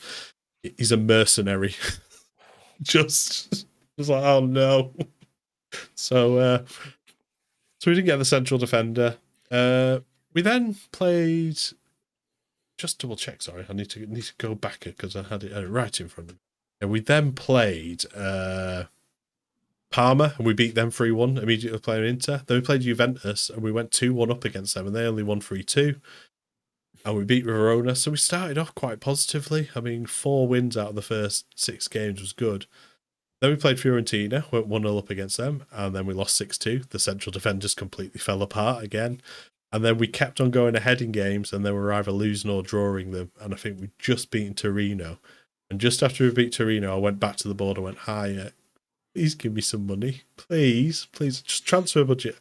[0.61, 1.75] He's a mercenary.
[2.81, 3.65] just,
[3.97, 4.93] just like, oh no.
[5.95, 6.63] So, uh,
[7.79, 9.17] so we didn't get the central defender.
[9.49, 9.99] Uh,
[10.33, 11.59] we then played
[12.77, 13.41] just double check.
[13.41, 16.07] Sorry, I need to need to go back because I had it, had right in
[16.09, 16.41] front of me.
[16.81, 18.85] And we then played uh,
[19.89, 22.41] Parma and we beat them 3 1 immediately playing Inter.
[22.45, 25.23] Then we played Juventus and we went 2 1 up against them and they only
[25.23, 25.95] won 3 2.
[27.05, 27.95] And we beat Verona.
[27.95, 29.69] So we started off quite positively.
[29.75, 32.65] I mean, four wins out of the first six games was good.
[33.39, 36.57] Then we played Fiorentina, went 1 0 up against them, and then we lost 6
[36.57, 36.83] 2.
[36.89, 39.21] The central defenders completely fell apart again.
[39.73, 42.51] And then we kept on going ahead in games, and then we were either losing
[42.51, 43.31] or drawing them.
[43.41, 45.17] And I think we just beaten Torino.
[45.69, 48.51] And just after we beat Torino, I went back to the board and went, "Hi,
[49.15, 52.37] please give me some money, please, please, just transfer budget."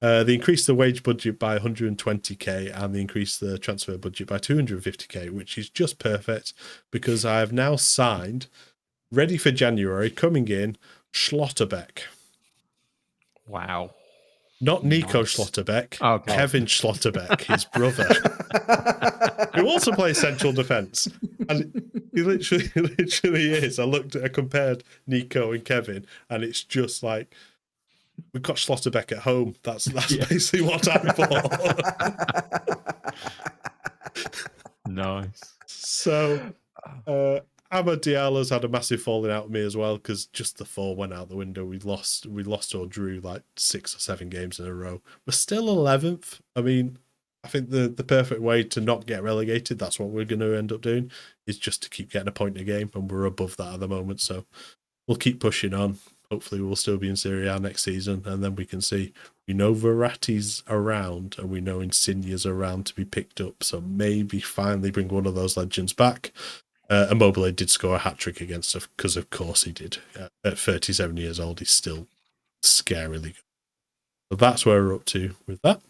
[0.00, 4.38] Uh, they increased the wage budget by 120k and they increased the transfer budget by
[4.38, 6.52] 250k, which is just perfect
[6.90, 8.46] because I have now signed,
[9.10, 10.76] ready for January, coming in,
[11.12, 12.02] Schlotterbeck.
[13.48, 13.94] Wow.
[14.60, 15.36] Not Nico nice.
[15.36, 16.34] Schlotterbeck, okay.
[16.34, 18.08] Keven Schlotterbeck, his brother,
[19.54, 21.08] who also plays central defence.
[21.48, 21.82] And
[22.14, 23.78] he literally, literally is.
[23.78, 27.34] I looked at, I compared Nico and Keven, and it's just like
[28.32, 29.56] we've got Schlotterbeck at home.
[29.62, 30.24] That's that's yeah.
[30.24, 31.54] basically what I thought.
[34.88, 35.40] nice.
[35.66, 36.52] So,
[37.06, 37.40] uh,
[37.72, 40.94] Amad Diallo's had a massive falling out with me as well because just the four
[40.94, 41.64] went out the window.
[41.64, 45.02] We lost, we lost or drew like six or seven games in a row.
[45.26, 46.40] We're still eleventh.
[46.54, 46.98] I mean,
[47.44, 50.56] I think the the perfect way to not get relegated, that's what we're going to
[50.56, 51.10] end up doing,
[51.46, 53.88] is just to keep getting a point a game, and we're above that at the
[53.88, 54.20] moment.
[54.20, 54.46] So
[55.06, 55.98] we'll keep pushing on.
[56.30, 59.12] Hopefully, we'll still be in Serie A next season, and then we can see
[59.46, 63.62] We know Verratti's around, and we know Insigne's around to be picked up.
[63.62, 66.32] So maybe finally bring one of those legends back.
[66.88, 69.98] Uh, Immobile did score a hat trick against us because, of course, he did.
[70.18, 72.06] Uh, at 37 years old, he's still
[72.62, 73.34] scarily good.
[74.30, 75.80] So that's where we're up to with that.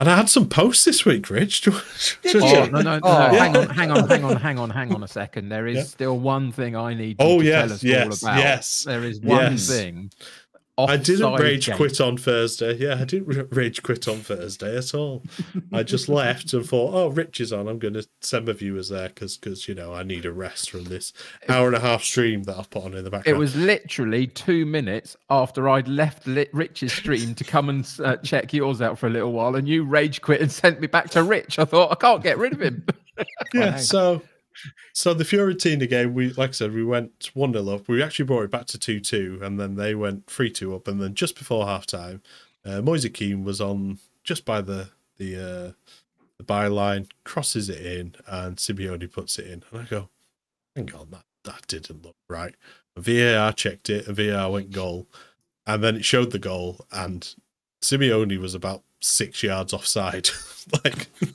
[0.00, 1.60] And I had some posts this week, Rich.
[2.22, 2.70] Did Oh, you?
[2.70, 3.30] no, no, no, Oh.
[3.32, 3.38] no.
[3.38, 5.50] Hang on, hang on, hang on, hang on, hang on a second.
[5.50, 5.82] There is Yeah.
[5.84, 8.38] still one thing I need Oh, to yes, tell us yes, all about.
[8.40, 9.68] yes, There is one yes.
[9.68, 10.10] thing.
[10.88, 11.76] I didn't rage gate.
[11.76, 12.76] quit on Thursday.
[12.76, 15.22] Yeah, I didn't rage quit on Thursday at all.
[15.72, 17.68] I just left and thought, oh, Rich is on.
[17.68, 20.70] I'm going to send my viewers there because, because you know, I need a rest
[20.70, 21.12] from this
[21.48, 23.36] hour and a half stream that I've put on in the background.
[23.36, 28.52] It was literally two minutes after I'd left Rich's stream to come and uh, check
[28.52, 31.22] yours out for a little while, and you rage quit and sent me back to
[31.22, 31.58] Rich.
[31.58, 32.84] I thought I can't get rid of him.
[33.54, 33.76] yeah.
[33.76, 34.22] So,
[34.92, 37.88] so the Fiorentina game, we like I said, we went one 0 up.
[37.88, 40.88] We actually brought it back to two two, and then they went three two up,
[40.88, 42.22] and then just before half time,
[42.64, 44.88] uh, Moise Kean was on just by the
[45.18, 45.72] the uh,
[46.38, 50.08] the byline, crosses it in, and Simeone puts it in, and I go,
[50.74, 52.54] hang on, that that didn't look right.
[52.96, 55.06] VAR checked it, and VAR went goal,
[55.66, 57.34] and then it showed the goal, and
[57.82, 60.30] Simeone was about six yards offside,
[60.84, 61.08] like.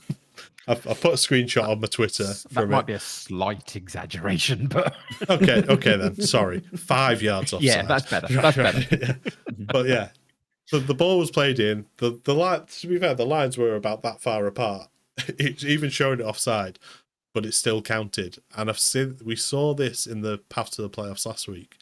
[0.68, 2.76] I've, I put a screenshot on my Twitter that from might it.
[2.78, 4.94] Might be a slight exaggeration, but
[5.28, 6.16] Okay, okay then.
[6.20, 7.62] Sorry, five yards offside.
[7.66, 8.34] yeah, that's better.
[8.34, 8.96] Right, That's better.
[9.06, 9.30] yeah.
[9.58, 10.08] But yeah,
[10.64, 11.86] so the ball was played in.
[11.98, 14.88] The the line, to be fair, the lines were about that far apart.
[15.38, 16.78] It's even showing it offside,
[17.32, 18.38] but it still counted.
[18.56, 21.76] And I've seen we saw this in the path to the playoffs last week,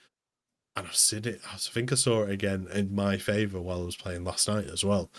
[0.77, 1.41] and I've seen it.
[1.53, 4.67] I think I saw it again in my favour while I was playing last night
[4.67, 5.11] as well.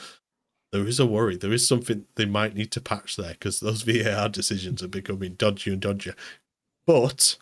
[0.72, 1.38] There is a worry.
[1.38, 5.34] There is something they might need to patch there because those VAR decisions are becoming
[5.36, 6.16] dodgy and dodgier.
[6.86, 7.38] But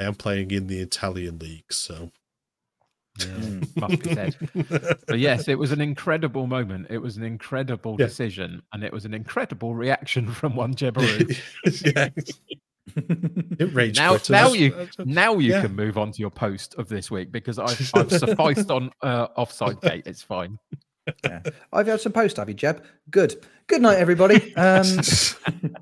[0.00, 2.10] I am playing in the Italian league, so
[3.18, 3.76] Mm.
[3.76, 4.96] must be said.
[5.06, 6.86] But yes, it was an incredible moment.
[6.88, 8.06] It was an incredible Yeah.
[8.06, 11.28] decision, and it was an incredible reaction from one Jebaru.
[11.94, 12.08] yeah.
[13.58, 15.60] It rage Now- now you- now you Yeah.
[15.60, 19.26] can move on to your post of this week because I've, I've sufficed on uh,
[19.36, 20.04] offside gate.
[20.06, 20.58] It's fine.
[21.24, 21.42] Yeah.
[21.72, 22.84] I've had some post, have you, Jeb?
[23.10, 23.44] Good.
[23.66, 24.54] Good night, everybody.
[24.56, 24.86] Um,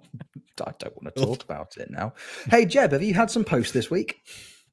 [0.67, 2.13] I don't want to talk about it now.
[2.51, 4.23] Hey, Jeb, have you had some posts this week?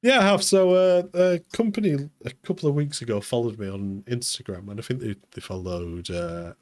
[0.02, 0.44] Yeah, I have.
[0.44, 4.84] So, uh, a company a couple of weeks ago followed me on Instagram, and I
[4.84, 6.54] think they, they followed uh,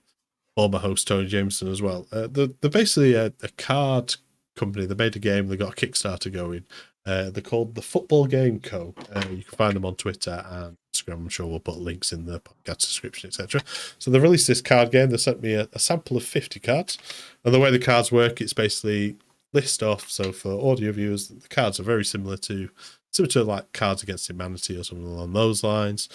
[0.55, 2.07] former host Tony Jameson as well.
[2.11, 4.15] Uh, they're, they're basically a, a card
[4.55, 4.85] company.
[4.85, 5.47] They made a game.
[5.47, 6.65] They got a Kickstarter going.
[7.05, 8.95] Uh, they're called the Football Game Co.
[9.13, 11.13] Uh, you can find them on Twitter and Instagram.
[11.13, 13.61] I'm sure we'll put links in the podcast description, etc.
[13.99, 15.09] So they released this card game.
[15.09, 16.97] They sent me a, a sample of 50 cards,
[17.43, 19.17] and the way the cards work, it's basically
[19.53, 20.09] list off.
[20.09, 22.69] So for audio viewers, the cards are very similar to
[23.11, 26.09] similar to like Cards Against Humanity or something along those lines.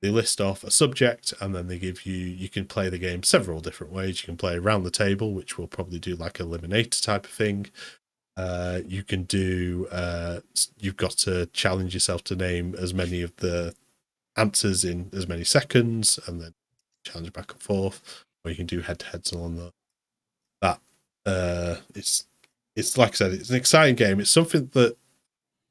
[0.00, 3.22] They list off a subject and then they give you you can play the game
[3.22, 4.22] several different ways.
[4.22, 7.32] You can play around the table, which will probably do like a eliminator type of
[7.32, 7.66] thing.
[8.36, 10.40] Uh, you can do uh,
[10.78, 13.74] you've got to challenge yourself to name as many of the
[14.36, 16.54] answers in as many seconds and then
[17.04, 18.24] challenge back and forth.
[18.44, 19.72] Or you can do head to heads along the
[20.60, 20.80] that
[21.26, 22.26] uh it's
[22.76, 24.20] it's like I said, it's an exciting game.
[24.20, 24.96] It's something that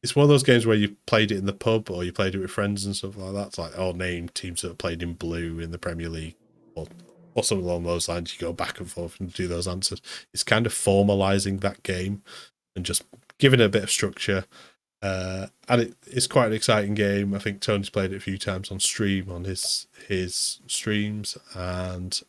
[0.02, 2.36] it's one of those games where you played it in the pub or you played
[2.36, 3.48] it with friends and stuff like that.
[3.48, 6.36] It's like, oh, name teams that have played in blue in the Premier League
[6.76, 6.88] or,
[7.36, 8.34] or something along those lines.
[8.34, 10.02] You go back and forth and do those answers.
[10.34, 12.22] It's kind of formalizing that game
[12.76, 13.04] and just
[13.38, 14.46] giving it a bit of structure.
[15.04, 17.34] Uh, and it, it's quite an exciting game.
[17.34, 22.20] I think Tony's played it a few times on stream on his his streams, and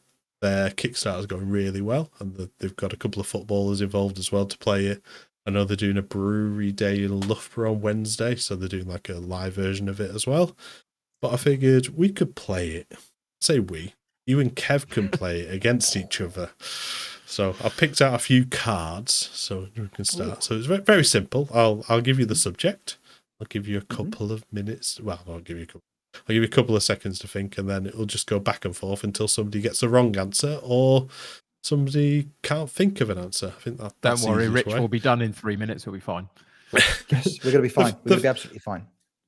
[0.42, 2.10] their Kickstarter's going really well.
[2.18, 5.02] And the, they've got a couple of footballers involved as well to play it.
[5.46, 9.08] I know they're doing a brewery day in Loughborough on Wednesday, so they're doing like
[9.08, 10.56] a live version of it as well.
[11.22, 12.92] But I figured we could play it.
[13.40, 13.94] Say we,
[14.26, 16.50] you and Kev can play it against each other.
[17.34, 20.44] So I picked out a few cards, so we can start.
[20.44, 21.48] So it's very simple.
[21.52, 22.96] I'll I'll give you the subject.
[23.40, 24.04] I'll give you a mm-hmm.
[24.04, 25.00] couple of minutes.
[25.00, 25.80] Well, I'll give you a couple.
[26.14, 28.64] I'll give you a couple of seconds to think, and then it'll just go back
[28.64, 31.08] and forth until somebody gets the wrong answer or
[31.64, 33.48] somebody can't think of an answer.
[33.48, 33.94] I think that.
[34.00, 34.78] Don't worry, Rich way.
[34.78, 35.86] will be done in three minutes.
[35.86, 36.28] We'll be fine.
[37.08, 37.96] Yes, we're going to be fine.
[38.04, 38.86] We're going to be absolutely fine.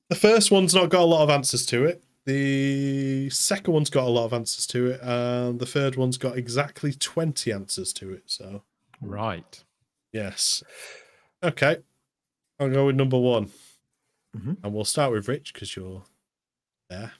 [0.09, 2.03] The first one's not got a lot of answers to it.
[2.27, 6.37] The second one's got a lot of answers to it, and the third one's got
[6.37, 8.23] exactly twenty answers to it.
[8.25, 8.63] So
[9.01, 9.63] Right.
[10.11, 10.61] yes,
[11.41, 11.77] okay.
[12.59, 13.51] I'll go with number one,
[14.35, 14.57] Mhm.
[14.61, 16.03] and we'll start with Rich because you're
[16.89, 17.13] there.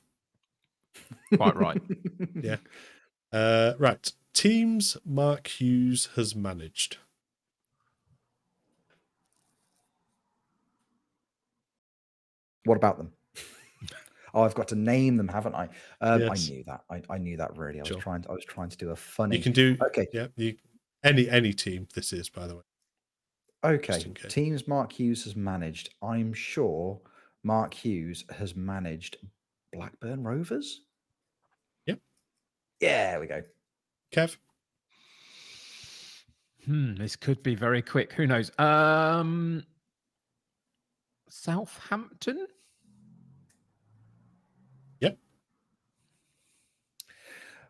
[1.38, 1.82] Quite right.
[2.44, 2.58] Yeah.
[3.32, 6.98] Uh, right, teams Mark Hughes has managed.
[12.66, 13.14] What about them?
[14.38, 15.68] Oh, I've got to name them, haven't I?
[16.00, 16.30] Um, Yes.
[16.30, 16.82] I knew that.
[16.92, 17.80] I, I knew that really.
[17.80, 18.00] I was Sure.
[18.00, 18.22] trying.
[18.22, 19.36] To, I was trying to do a funny.
[19.36, 20.06] You can do Okay.
[20.14, 20.56] yeah, you
[21.04, 22.62] any any team this is, by the way.
[23.64, 25.90] Okay, teams Mark Hughes has managed.
[26.04, 27.02] I'm sure
[27.42, 29.18] Mark Hughes has managed
[29.74, 30.82] Blackburn Rovers.
[31.88, 32.00] Yep.
[32.80, 33.42] Yeah, there we go.
[34.14, 34.38] Kev?
[36.66, 38.14] Hmm, this could be very quick.
[38.14, 38.52] Who knows?
[38.60, 39.64] Um,
[41.28, 42.46] Southampton.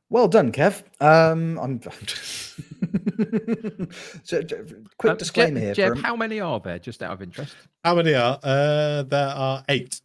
[0.09, 0.83] Well done, Kev.
[1.01, 1.81] Um, I'm.
[4.23, 4.55] so, j-
[4.97, 5.73] quick Um, disclaimer Jed, here.
[5.73, 6.79] Jed, for, how many are there?
[6.79, 7.55] Just out of interest.
[7.83, 8.39] How many are?
[8.41, 9.99] Uh there are eight.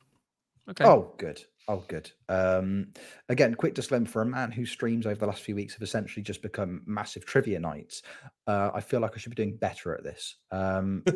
[0.70, 0.84] Okay.
[0.84, 1.40] Oh, good.
[1.68, 2.10] Oh, good.
[2.28, 2.88] Um,
[3.28, 6.22] again, quick disclaimer for a man whose streams over the last few weeks have essentially
[6.22, 8.02] just become massive trivia nights.
[8.48, 10.36] Uh, I feel like I should be doing better at this.
[10.50, 11.04] Um,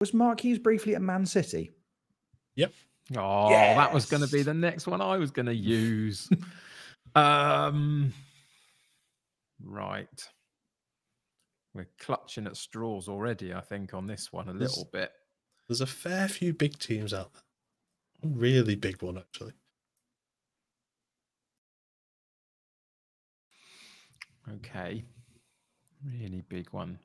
[0.00, 1.72] was Mark Hughes briefly at Man City?
[3.16, 6.28] Oh, that was going to be the next one I was going to use.
[7.14, 8.12] um,
[9.62, 10.28] right.
[11.74, 15.12] We're clutching at straws already, I think, on this one a There's- little bit.
[15.68, 17.42] There's a fair few big teams out there.
[18.24, 19.52] A really big one actually.
[24.54, 25.04] Okay.
[26.04, 26.98] Really big one.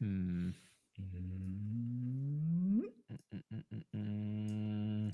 [0.00, 0.50] Hmm.
[3.94, 5.12] Mm.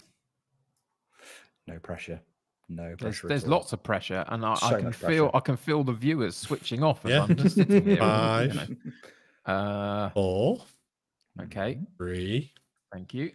[1.66, 2.20] No pressure.
[2.68, 3.26] No pressure.
[3.26, 5.36] at there's lots of pressure, and I, I can feel pressure.
[5.36, 7.22] I can feel the viewers switching off as Yeah.
[7.24, 7.92] I'm just sitting here.
[7.94, 8.54] you Five.
[8.54, 9.52] know.
[9.52, 10.58] Uh, Four,
[11.42, 12.52] okay, three,
[12.92, 13.32] thank you.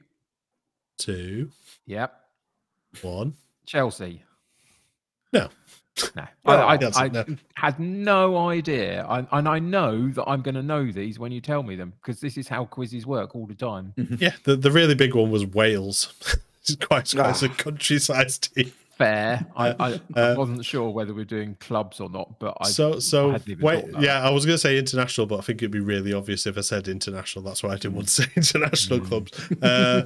[0.97, 1.49] two,
[1.85, 2.13] Yep,
[3.01, 3.33] one.
[3.65, 4.23] Chelsea.
[5.33, 5.49] No.
[6.15, 7.25] No, Well, I, I, I no.
[7.55, 11.41] had no idea, I, and I know that I'm going to know these when you
[11.41, 13.93] tell me them because this is how quizzes work all the time.
[14.19, 16.13] Yeah, the, the really big one was Wales.
[16.61, 17.53] it's quite, it's quite a Ah.
[17.55, 18.71] country-sized team.
[18.97, 19.45] Fair.
[19.55, 22.97] I, I, I Uh, wasn't sure whether we're doing clubs or not, but I so
[22.99, 26.13] so hadn't wait, yeah, I was gonna say international, but I think it'd be really
[26.13, 27.45] obvious if I said international.
[27.45, 29.05] That's why I didn't want to say international Mm.
[29.07, 29.51] clubs.
[29.61, 30.03] Uh,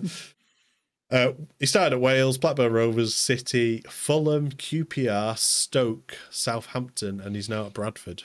[1.12, 7.66] uh, he started at Wales, Blackburn Rovers, City, Fulham, QPR, Stoke, Southampton, and he's now
[7.68, 8.24] at Bradford.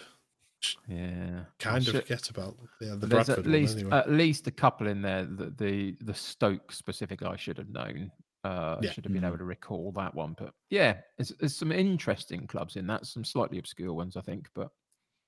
[0.89, 1.41] yeah.
[1.49, 3.97] I Kind of should- forget about yeah, the There's Bradford at least anyway.
[3.97, 8.11] at least a couple in there that the the Stoke specific I should have known.
[8.45, 8.93] Uh, Yeah.
[8.93, 9.29] should have been Mm.
[9.29, 13.25] able to recall that one, but yeah, there's, there's some interesting clubs in that, some
[13.25, 14.71] slightly obscure ones, I think, but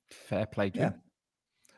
[0.08, 0.92] fair play to Yeah.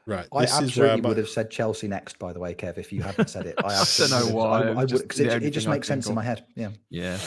[0.06, 0.14] Him.
[0.14, 2.54] right, I this is where absolutely my, would have said Chelsea next, by the way,
[2.54, 3.54] Kev, if you hadn't said it.
[3.64, 5.88] I I don't know would why, I, I would just because it, it just makes
[5.88, 6.44] sense think in my head.
[6.54, 6.70] Yeah.
[6.88, 7.18] Yeah,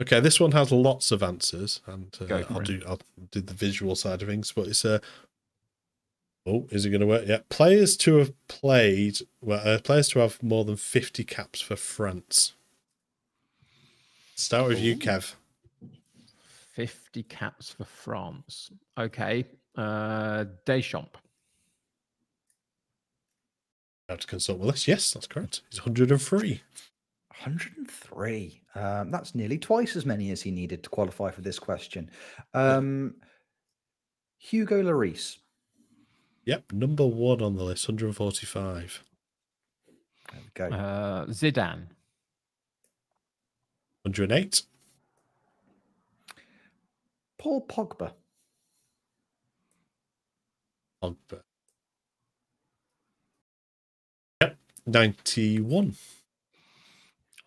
[0.00, 2.64] Okay, this one has lots of answers, and uh, I'll it.
[2.64, 3.00] do I'll
[3.30, 4.50] do the visual side of things.
[4.50, 5.00] But it's uh,
[6.46, 7.24] oh, is it going to work?
[7.26, 11.76] Yeah, players to have played, well, uh, players to have more than fifty caps for
[11.76, 12.54] France.
[14.36, 15.34] Start with you, Kev.
[16.72, 18.70] 50 caps for France.
[18.98, 19.44] Okay,
[19.76, 21.19] uh, Deschamps.
[24.10, 24.88] I have to consult with us.
[24.88, 25.60] Yes, that's correct.
[25.70, 26.60] He's 103.
[27.28, 28.62] 103.
[28.74, 32.10] Um, that's nearly twice as many as he needed to qualify for this question.
[32.52, 33.14] Um,
[34.38, 35.36] Hugo Lloris.
[36.44, 39.04] Yep, number one on the list, 145.
[40.32, 40.76] There we go.
[40.76, 41.86] Uh, Zidane.
[44.02, 44.62] 108.
[47.38, 48.10] Paul Pogba.
[51.00, 51.42] Pogba.
[54.86, 55.94] 91.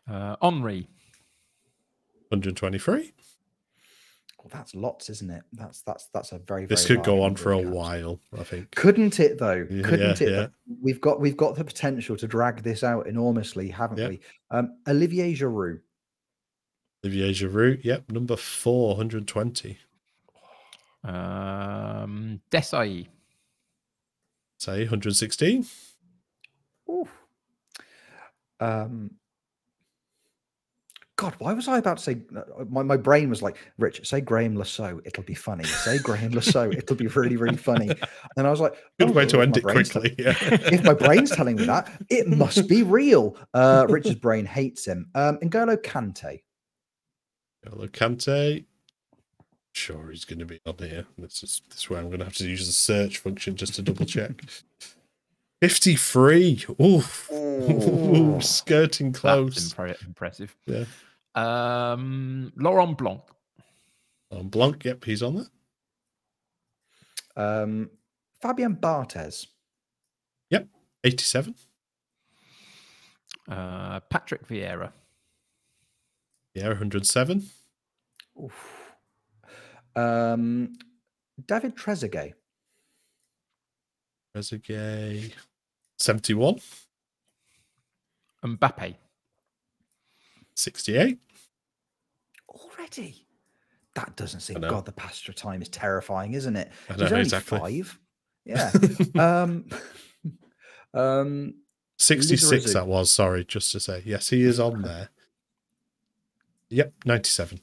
[0.09, 0.87] Uh, Henri.
[2.29, 3.13] 123.
[4.39, 5.43] Well, that's lots, isn't it?
[5.53, 6.65] That's that's that's a very.
[6.65, 8.71] This very could go on for a of while, I think.
[8.75, 9.65] Couldn't it though?
[9.65, 10.29] Couldn't it?
[10.29, 10.47] yeah.
[10.81, 14.07] We've got we've got the potential to drag this out enormously, haven't Yeah.
[14.09, 14.19] we?
[14.51, 15.79] Um, Olivier Giroud.
[17.05, 19.77] Olivier Giroud, yep, number four, 120.
[21.05, 23.07] Um, Desailly.
[24.57, 25.65] Say 116.
[28.63, 29.11] Um,
[31.15, 32.21] God, why was I about to say?
[32.35, 35.63] uh, My, my brain was like, Rich, say Graeme Le Saux, it'll be funny.
[35.63, 37.91] Say Graeme Le Saux, it'll be really, really funny.
[38.35, 40.15] And I was like, Good "Oh, way to end it quickly.
[40.17, 40.33] Yeah.
[40.41, 43.37] if my brain's telling me that, it must be real.
[43.53, 45.09] Uh, Richard's brain hates him.
[45.13, 46.41] Um, N'Golo Kante.
[47.63, 48.65] Hello, Kante.
[49.71, 51.05] Sure, he's going to be on here.
[51.17, 53.75] This is this is where I'm going to have to use the search function just
[53.75, 54.31] to double check.
[55.63, 56.65] 53.
[56.81, 57.31] Oof.
[57.31, 59.73] Ooh, skirting close.
[59.73, 60.53] impre- impressive.
[60.65, 60.83] Yeah.
[61.35, 63.21] Um, Laurent Blanc.
[64.29, 65.47] Um, Blanc, yep, he's on
[67.37, 67.61] there.
[67.63, 67.89] Um,
[68.41, 69.47] Fabian Barthez.
[71.05, 71.55] 87.
[73.49, 74.91] Uh, Patrick Vieira.
[76.53, 77.43] Yeah, 107.
[78.41, 78.93] Oof.
[79.95, 80.73] Um,
[81.45, 82.33] David Trezeguet.
[84.35, 85.33] Trezeguet.
[86.03, 86.59] 71.
[88.43, 88.95] Mbappe.
[90.55, 91.17] 68.
[92.49, 93.25] Already?
[93.95, 94.59] That doesn't seem.
[94.59, 96.69] God, the passage time is terrifying, isn't it?
[96.89, 97.59] I He's know, only exactly.
[97.59, 97.99] five.
[98.45, 98.71] Yeah.
[99.17, 99.63] um,
[100.93, 101.53] um,
[101.97, 102.73] 66 Lizarazu.
[102.73, 104.03] that was, sorry, just to say.
[104.05, 105.07] Yes, he is on there.
[106.69, 107.61] Yep, 97.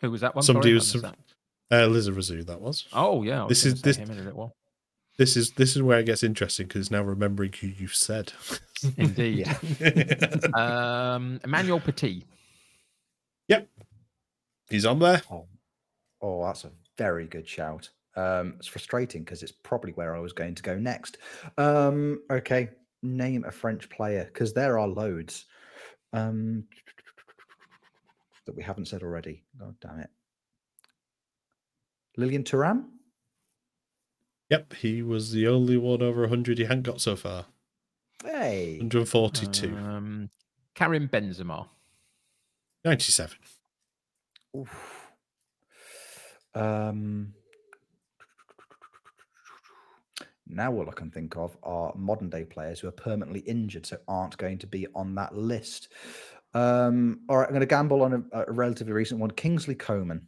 [0.00, 0.42] Who was that one?
[0.42, 1.14] Somebody Sorry, was missed some-
[1.70, 1.84] that.
[1.84, 2.86] Uh, Lizarazu, that was.
[2.92, 3.42] Oh yeah.
[3.42, 4.56] I was This is- say this- him in a little while.
[5.18, 8.32] This is this is where it gets interesting because now remembering who you've said.
[8.96, 9.46] Indeed.
[9.80, 10.36] yeah.
[10.54, 12.24] Um, Emmanuel Petit.
[13.48, 13.68] Yep,
[14.70, 15.22] he's on there.
[15.30, 15.46] Oh,
[16.22, 17.88] oh, that's a very good shout.
[18.14, 21.18] Um, it's frustrating because it's probably where I was going to go next.
[21.56, 22.70] Um, okay,
[23.02, 25.46] name a French player because there are loads
[26.12, 26.64] um,
[28.46, 29.44] that we haven't said already.
[29.58, 30.10] God damn it.
[32.16, 32.84] Lilian Thuram?
[34.50, 37.46] Yep, he was the only one over 100 he hadn't got so far.
[38.24, 38.76] Hey.
[38.78, 39.76] 142.
[39.76, 40.30] Um,
[40.74, 41.68] Karim Benzema.
[42.84, 43.36] 97.
[44.56, 45.08] Oof.
[46.54, 47.34] Um,
[50.46, 53.98] now all I can think of are modern day players who are permanently injured, so
[54.08, 55.88] aren't going to be on that list.
[56.54, 60.26] Um, all right, I'm going to gamble on a, a relatively recent one: Kingsley Coman.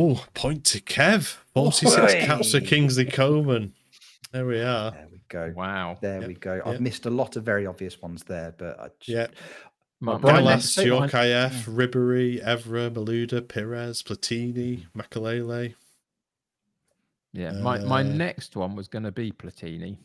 [0.00, 1.36] Oh, point to Kev.
[1.54, 1.96] 46
[2.26, 3.72] caps for Kingsley Coman.
[4.32, 4.92] There we are.
[4.92, 5.52] There we go.
[5.56, 5.98] Wow.
[6.00, 6.60] There Yep, we go.
[6.64, 6.80] I've yep.
[6.80, 9.26] missed a lot of very obvious ones there, but I just, Yeah.
[10.00, 15.74] My, Brian my Last- next, Gallas, say behind- Djorkaeff, Ribery, Evra, Malouda, Perez, Platini, Makelele.
[17.32, 19.96] yeah, my, my Uh, next one was going to be Platini.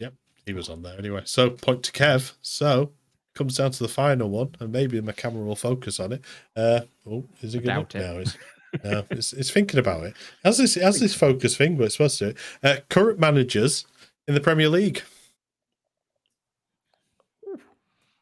[0.00, 1.22] Yep, he was on there anyway.
[1.24, 2.32] So point to Kev.
[2.42, 2.90] So
[3.34, 6.22] comes down to the final one, and maybe my camera will focus on it.
[6.56, 7.98] Uh, oh, is it going Doubt to?
[8.00, 8.36] No, it's,
[8.84, 10.14] no it's, it's thinking about it.
[10.44, 11.76] Has this has this focus thing?
[11.76, 12.34] But it's supposed to.
[12.62, 13.86] Uh, current managers
[14.26, 15.02] in the Premier League.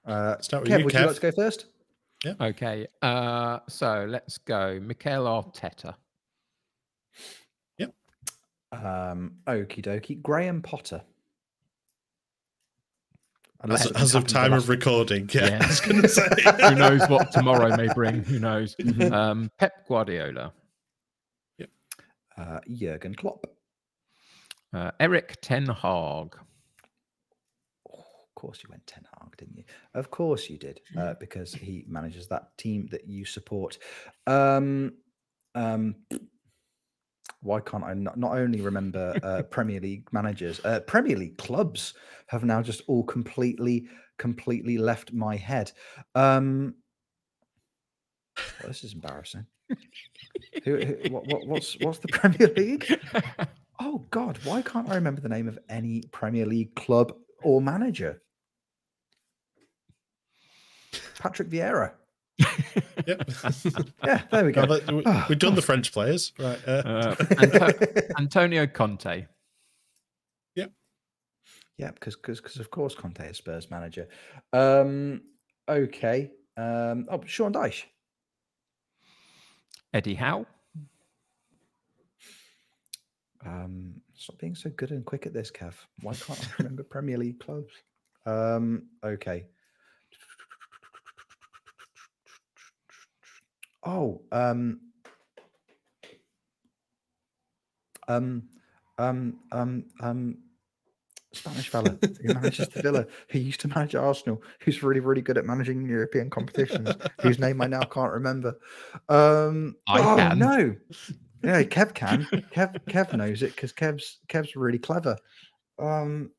[0.07, 1.67] uh, Start with Kev, you, would you like to go first?
[2.25, 2.35] Yeah.
[2.41, 2.87] Okay.
[3.03, 4.81] Uh, so let's go.
[4.81, 5.95] Mikel Arteta.
[8.83, 10.21] Um, okie dokie.
[10.21, 11.03] Graham Potter.
[13.65, 15.59] As, Unless it's as of time of recording, yeah, Yeah.
[15.63, 16.29] I was going to say.
[16.69, 18.23] Who knows what tomorrow may bring?
[18.25, 18.77] Who knows?
[18.81, 19.11] Mhm.
[19.13, 20.53] Um, Pep Guardiola.
[22.37, 23.47] uh, Jurgen Klopp.
[24.75, 26.37] Uh, Erik Ten Hag.
[27.89, 29.65] Oh, of course, you went Ten Hag, didn't you?
[29.95, 33.79] Of course, you did, uh, because he manages that team that you support.
[34.27, 34.95] Um,
[35.55, 35.95] um,
[37.45, 41.95] why can't I not, not only remember uh, Premier League managers, uh, Premier League clubs
[42.29, 43.87] have now just all completely,
[44.19, 45.71] completely left my head.
[46.15, 46.75] Um,
[48.37, 49.47] well, this is embarrassing.
[50.65, 53.01] who, who, what, what, what's what's the Premier League?
[53.81, 58.23] Oh God, why can't I remember the name of any Premier League club or manager?
[61.19, 61.93] Patrick Vieira.
[62.39, 63.31] Yep.
[64.05, 64.63] Yeah, there we go.
[64.63, 65.63] Now that- we- Oh, We've done the.
[65.63, 66.59] French players, right?
[66.67, 69.27] Uh, Uh, Anto- Antonio Conte.
[71.77, 74.07] yeah, because because of course Conte is Spurs manager.
[74.53, 75.23] Um,
[75.69, 76.31] okay.
[76.57, 77.83] Um, oh, Sean Dyche.
[79.93, 80.47] Eddie Howe.
[83.45, 85.75] Um, stop being so good and quick at this, Kev.
[86.01, 87.73] Why can't I remember Premier League clubs?
[88.25, 89.47] Um, okay.
[93.85, 94.81] Oh, um,
[98.09, 98.49] um,
[98.99, 100.39] um, um, um,
[101.33, 105.39] Spanish fella who manages the Villa, who used to manage Arsenal, who's really, really good
[105.39, 108.57] at managing European competitions, whose name I now can't remember.
[109.09, 110.39] Um, I oh can.
[110.39, 110.77] no,
[111.43, 112.23] yeah, Kev can.
[112.55, 115.17] Kev, Kev knows it because Kev's Kev's really clever.
[115.79, 116.31] Um,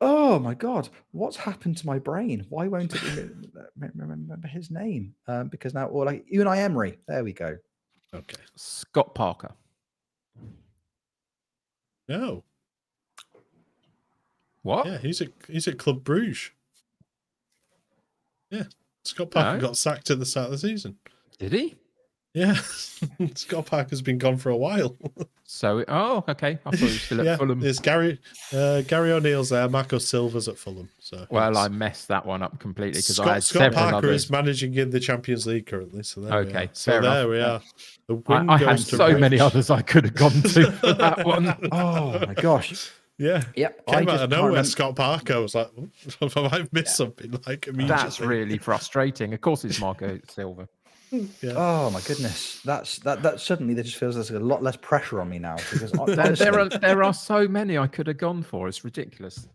[0.00, 2.46] oh my god, what's happened to my brain?
[2.48, 5.14] Why won't it rem- rem- remember his name?
[5.26, 6.98] Um, because now all like you and I Emery.
[7.08, 7.56] There we go.
[8.14, 8.36] okay.
[8.56, 9.52] Scott Parker.
[12.08, 12.42] No.
[14.62, 14.86] What?
[14.86, 16.50] Yeah, he's at he's at Club Bruges.
[18.50, 18.64] Yeah.
[19.04, 19.68] Scott Parker No.
[19.68, 20.96] got sacked at the start of the season.
[21.38, 21.76] Did he?
[22.32, 22.54] Yeah,
[23.34, 24.96] Scott Parker's been gone for a while.
[25.52, 26.60] So, oh, okay.
[26.64, 27.58] I thought he was still at yeah, Fulham.
[27.58, 28.20] there's Gary
[28.52, 29.68] uh, Gary O'Neill's there.
[29.68, 30.88] Marco Silva's at Fulham.
[31.00, 34.26] So Well, I messed that one up completely because I Scott, had Scott Parker others.
[34.26, 36.04] is managing in the Champions League currently.
[36.04, 36.70] So there we Okay, are.
[36.72, 37.14] So fair enough.
[37.14, 37.60] there we are.
[38.06, 40.70] The I, win I had goes to so many others I could have gone to
[40.70, 41.52] for that one.
[41.72, 42.92] Oh my gosh.
[43.18, 43.42] Yeah.
[43.56, 43.82] Yep.
[43.88, 45.34] I Came out just of nowhere, remember- Scott Parker.
[45.34, 45.70] I was like,
[46.20, 47.32] have I missed something?
[47.48, 47.86] Like immediately.
[47.88, 49.34] That's really frustrating.
[49.34, 50.68] Of course, it's Marco Silva.
[51.10, 51.52] Yeah.
[51.56, 53.22] Oh my goodness, that's that.
[53.22, 56.06] That suddenly there just feels there's a lot less pressure on me now because hon-
[56.06, 58.68] There, honestly, there are there are so many I could have gone for.
[58.68, 59.48] It's ridiculous.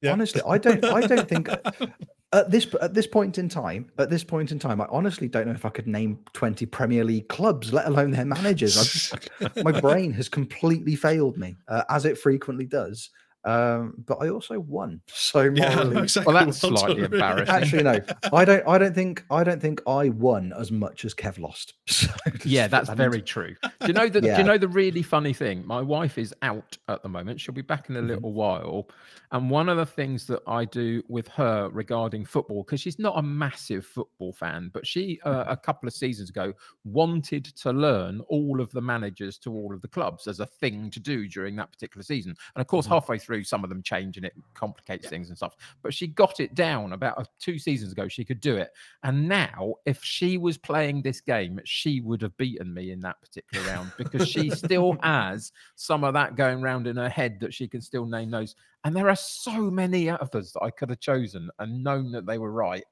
[0.00, 0.12] Yeah.
[0.12, 0.84] honestly, I don't.
[0.84, 1.48] I don't think
[2.32, 3.90] at this at this point in time.
[3.98, 7.04] At this point in time, I honestly don't know if I could name twenty Premier
[7.04, 8.76] League clubs, let alone their managers.
[8.76, 13.10] I just, my brain has completely failed me, uh, as it frequently does.
[13.44, 16.32] Um, but I also won, so Yeah, exactly.
[16.32, 17.14] Well, that's done, slightly really.
[17.14, 17.54] embarrassing.
[17.54, 18.00] actually no,
[18.32, 18.66] I don't.
[18.66, 19.24] I don't think.
[19.30, 21.74] I don't think I won as much as Kev lost.
[21.86, 22.08] So
[22.44, 23.54] Yeah, that's and- very true.
[23.80, 25.66] Do you know the, Do you know the really funny thing?
[25.66, 27.40] My wife is out at the moment.
[27.40, 28.08] She'll be back in a Mhm.
[28.08, 28.88] little while.
[29.32, 33.18] And one of the things that I do with her regarding football, because she's not
[33.18, 36.52] a massive football fan, but she uh, a couple of seasons ago
[36.84, 40.90] wanted to learn all of the managers to all of the clubs as a thing
[40.90, 42.34] to do during that particular season.
[42.54, 42.90] And of course, Mhm.
[42.90, 45.56] halfway through, some of them change and it complicates things and stuff.
[45.82, 48.08] But she got it down about uh, two seasons ago.
[48.08, 48.70] She could do it.
[49.02, 53.20] And now, if she was playing this game, she would have beaten me in that
[53.20, 57.54] particular round because she still has some of that going round in her head that
[57.54, 58.54] she can still name those.
[58.84, 62.38] And there are so many others that I could have chosen and known that they
[62.38, 62.84] were right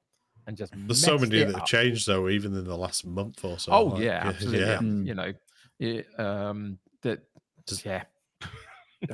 [0.47, 3.57] and just There's so many that have changed though, even in the last month or
[3.59, 3.71] so.
[3.71, 4.59] Oh like, yeah, absolutely.
[4.59, 4.77] yeah.
[4.77, 5.07] Mm.
[5.07, 5.33] You know,
[5.79, 7.21] it, um, that
[7.67, 8.03] Just- yeah.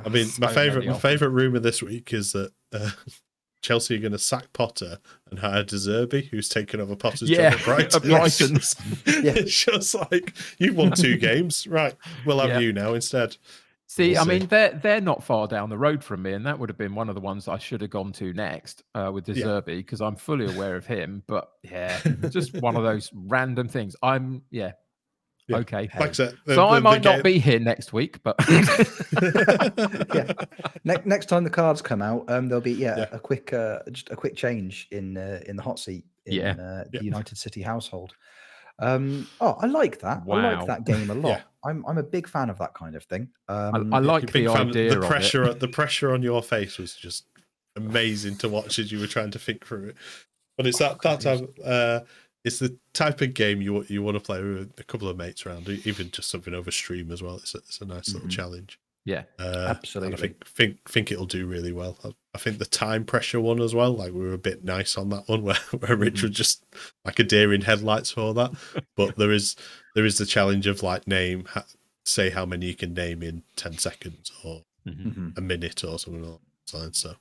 [0.04, 2.90] I mean, my So favorite, my favorite rumor this week is that uh,
[3.62, 4.98] Chelsea are going to sack Potter
[5.30, 7.64] and hire De Zerbi, who's taken over Potter's Yeah, job at
[8.00, 8.12] Brighton.
[8.26, 9.32] It's just, Yeah.
[9.36, 11.94] it's just like you've won two games, right?
[12.24, 12.58] We'll have Yeah.
[12.60, 13.36] you now instead.
[13.86, 14.28] See, We'll I see.
[14.28, 16.94] mean, they're they're not far down the road from me, and that would have been
[16.94, 19.60] one of the ones I should have gone to next uh, with De Yeah.
[19.60, 21.24] Because I'm fully aware of him.
[21.26, 21.98] But yeah,
[22.30, 23.96] just one of those random things.
[24.00, 24.72] I'm yeah,
[25.50, 25.56] Yeah.
[25.58, 25.88] okay.
[25.98, 28.36] Like I said, the- so I the- the might not be here next week, but
[30.14, 30.32] yeah.
[30.84, 33.06] Ne- next time the cards come out, um, there'll be yeah, Yeah.
[33.12, 36.52] a quick uh, just a quick change in uh, in the hot seat in Yeah.
[36.52, 37.00] uh, the Yeah.
[37.02, 38.14] United City household.
[38.78, 40.18] Um, oh, I like that.
[40.22, 40.56] I Wow.
[40.58, 41.28] like that game a lot.
[41.28, 41.40] Yeah.
[41.64, 43.28] I'm I'm a big fan of that kind of thing.
[43.48, 45.06] Um, I You're like the fan- idea The of it.
[45.06, 47.24] pressure, the pressure on your face was just
[47.76, 49.96] amazing to watch as you were trying to think through it.
[50.56, 51.58] But it's that that type.
[51.64, 52.00] Uh,
[52.44, 55.44] it's the type of game you you want to play with a couple of mates
[55.46, 57.36] around, even just something over stream as well.
[57.36, 58.32] It's a, it's a nice little Mhm.
[58.32, 58.78] challenge.
[59.06, 60.14] yeah, Uh, Absolutely.
[60.14, 61.98] I think think think it'll do really well.
[62.04, 63.92] I, I think the time pressure one as well.
[63.92, 66.22] Like we were a bit nice on that one, where where Rich Mhm.
[66.24, 66.64] was just
[67.04, 68.52] like a deer in headlights for that.
[68.96, 69.56] But there is
[69.94, 71.66] there is the challenge of like name ha-
[72.04, 75.14] say how many you can name in ten seconds or mhm.
[75.14, 75.38] mhm.
[75.38, 76.98] a minute or something like those lines.
[76.98, 77.16] So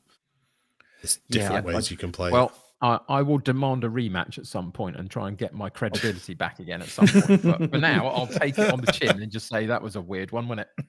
[1.02, 2.30] there's Yeah, different I- I- ways you can play.
[2.30, 2.52] it.
[2.82, 3.04] Well.
[3.08, 6.34] I, I will demand a rematch at some point and try and get my credibility
[6.34, 7.44] back again at some point.
[7.44, 10.02] But for now, I'll take it on the chin and just say that was a
[10.02, 10.86] weird one, wasn't it?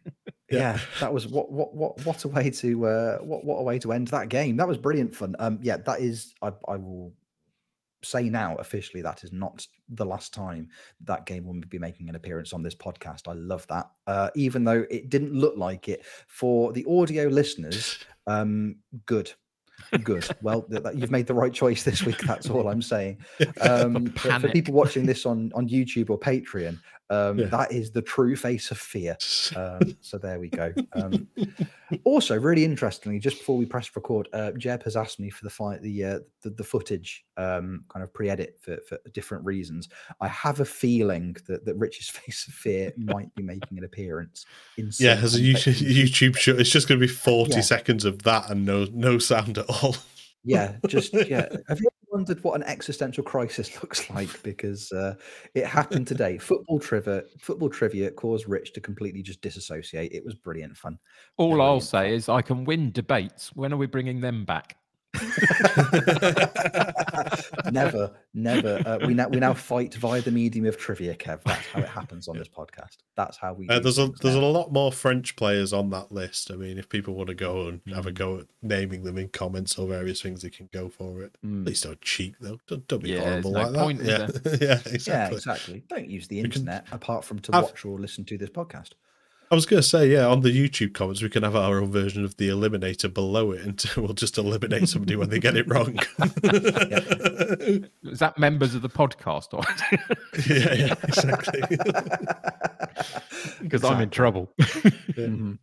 [0.51, 0.59] Yeah.
[0.59, 0.79] Yeah.
[0.99, 3.93] that was what what what what a way to uh, what what a way to
[3.93, 4.57] end that game.
[4.57, 5.37] That was brilliant fun.
[5.39, 6.35] Um, yeah, that is.
[6.43, 7.13] I I will
[8.03, 10.69] say now officially that is not the last time
[11.05, 13.29] that game will be making an appearance on this podcast.
[13.29, 13.91] I love that.
[14.07, 17.99] Uh, even though it didn't look like it for the audio listeners.
[18.27, 18.77] Um,
[19.07, 19.33] good.
[20.03, 20.27] Good.
[20.43, 22.19] Well, th- that- you've made the right choice this week.
[22.19, 23.19] That's all I'm saying.
[23.61, 26.79] Um, but for people watching this on on YouTube or Patreon,
[27.11, 27.47] um, Yeah.
[27.47, 29.17] that is the true face of fear.
[29.57, 30.73] Um, so there we go.
[30.95, 31.29] Um,
[32.05, 35.51] also, really interestingly, just before we press record, uh, Jeb has asked me for the
[35.51, 39.89] fight, the, uh, the the footage, um, kind of pre-edit for, for different reasons.
[40.21, 44.47] I have a feeling that that Rich's face of fear might be making an appearance.
[44.79, 45.41] In yeah, as a.
[45.41, 47.61] YouTube, YouTube show, it's just going to be forty Yeah.
[47.63, 49.97] seconds of that and no no sound at all.
[50.43, 51.90] yeah just yeah have you
[52.21, 55.15] wondered what an existential crisis looks like because uh,
[55.55, 60.35] it happened today football trivia football trivia caused rich to completely just disassociate it was
[60.35, 60.99] brilliant fun
[61.39, 62.13] All I'll say fun.
[62.13, 63.57] is I can win debates.
[63.57, 64.77] When are we bringing them back?
[67.71, 71.67] never never uh, we now we now fight via the medium of trivia kev that's
[71.69, 74.41] how it happens on this podcast that's how we Uh, there's a things there's a
[74.41, 76.51] lot more French players on that list.
[76.51, 79.29] I mean, if people want to go and have a go at naming them in
[79.29, 81.37] comments or various things, they can go for it.
[81.45, 81.67] Mm.
[81.67, 82.59] least don't cheat though.
[82.67, 84.41] Don't, don't be Yeah, horrible no like point, that.
[84.45, 85.37] Yeah, yeah, yeah exactly.
[85.37, 88.39] exactly don't use the We can- internet apart from to I've- watch or listen to
[88.39, 88.91] this podcast
[89.53, 91.91] I was going to say, yeah, on the YouTube comments, we can have our own
[91.91, 95.69] version of the eliminator below it, and we'll just eliminate somebody when they get it
[95.69, 95.99] wrong.
[98.05, 99.53] Is that members of the podcast?
[99.53, 99.65] Or
[100.49, 101.63] yeah, yeah, exactly.
[103.63, 104.53] because I'm in trouble.
[104.61, 105.59] Mhm.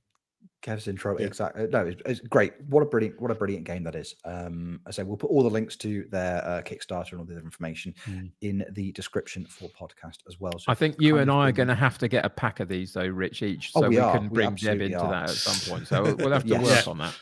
[0.62, 1.28] Kev's intro, Yeah.
[1.28, 1.68] exactly.
[1.68, 2.54] No, it's, it's great.
[2.68, 4.16] What a brilliant, what a brilliant game that is.
[4.26, 7.36] Um, I say we'll put all the links to their uh, Kickstarter and all the
[7.36, 8.32] other information Mm.
[8.42, 10.58] in the description for podcast as well.
[10.58, 12.68] So I think you and I are going to have to get a pack of
[12.68, 15.12] these, though, Rich, each, Oh, so we we, can We bring Jeb absolutely into are.
[15.12, 15.88] that at some point.
[15.88, 16.64] So we'll have to Yes.
[16.64, 17.16] work on that.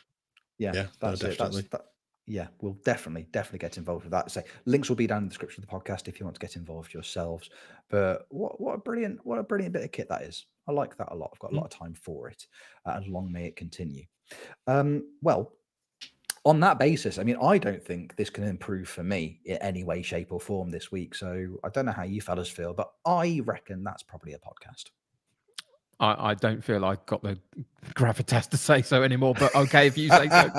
[0.57, 1.38] Yeah, Yeah, no, that's it.
[1.38, 1.81] That's, that,
[2.27, 4.31] yeah, we'll definitely, definitely get involved with that.
[4.31, 6.39] So links will be down in the description of the podcast if you want to
[6.39, 7.49] get involved yourselves.
[7.89, 10.45] But what what a brilliant, what a brilliant bit of kit that is.
[10.68, 11.30] I like that a lot.
[11.34, 11.57] I've got a Mm.
[11.57, 12.47] lot of time for it,
[12.86, 14.05] uh, and long may it continue.
[14.68, 15.53] Um, well,
[16.43, 19.84] on that basis, I mean, I don't think this can improve for me in any
[19.84, 21.16] way, shape, or form this week.
[21.16, 24.91] So I don't know how you fellas feel, but I reckon that's probably a podcast.
[25.99, 27.39] I, I don't feel I've got the
[27.93, 30.49] gravitas to say so anymore, but okay, if you say so.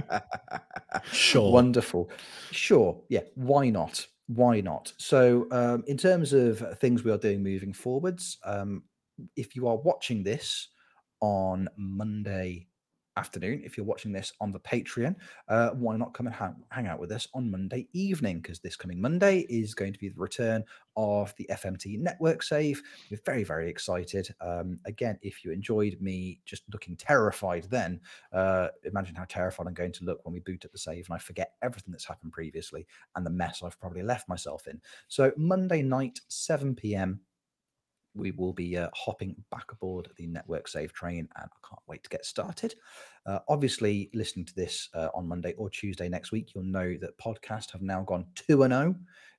[1.12, 1.52] Sure.
[1.52, 2.10] Wonderful.
[2.50, 3.00] Sure.
[3.08, 3.20] Yeah.
[3.34, 4.06] Why not?
[4.28, 4.92] Why not?
[4.98, 8.82] So, um, in terms of things we are doing moving forwards, um,
[9.36, 10.68] if you are watching this
[11.20, 12.66] on Monday
[13.16, 15.16] afternoon, if you're watching this on the Patreon,
[15.48, 18.40] uh, why not come and hang, hang out with us on Monday evening?
[18.40, 20.64] Because this coming Monday is going to be the return
[20.96, 22.82] of the FMT network save.
[23.10, 24.34] We're very, very excited.
[24.40, 28.00] Um, again, if you enjoyed me just looking terrified then,
[28.32, 31.14] uh, imagine how terrified I'm going to look when we boot up the save and
[31.14, 34.80] I forget everything that's happened previously and the mess I've probably left myself in.
[35.08, 37.20] So, Monday night, 7 p.m.,
[38.16, 42.02] we will be uh, hopping back aboard the network save train and I can't wait
[42.04, 42.74] to get started.
[43.26, 47.18] Uh, obviously, listening to this uh, on Monday or Tuesday next week, you'll know that
[47.18, 48.94] podcasts have now gone 2 and 0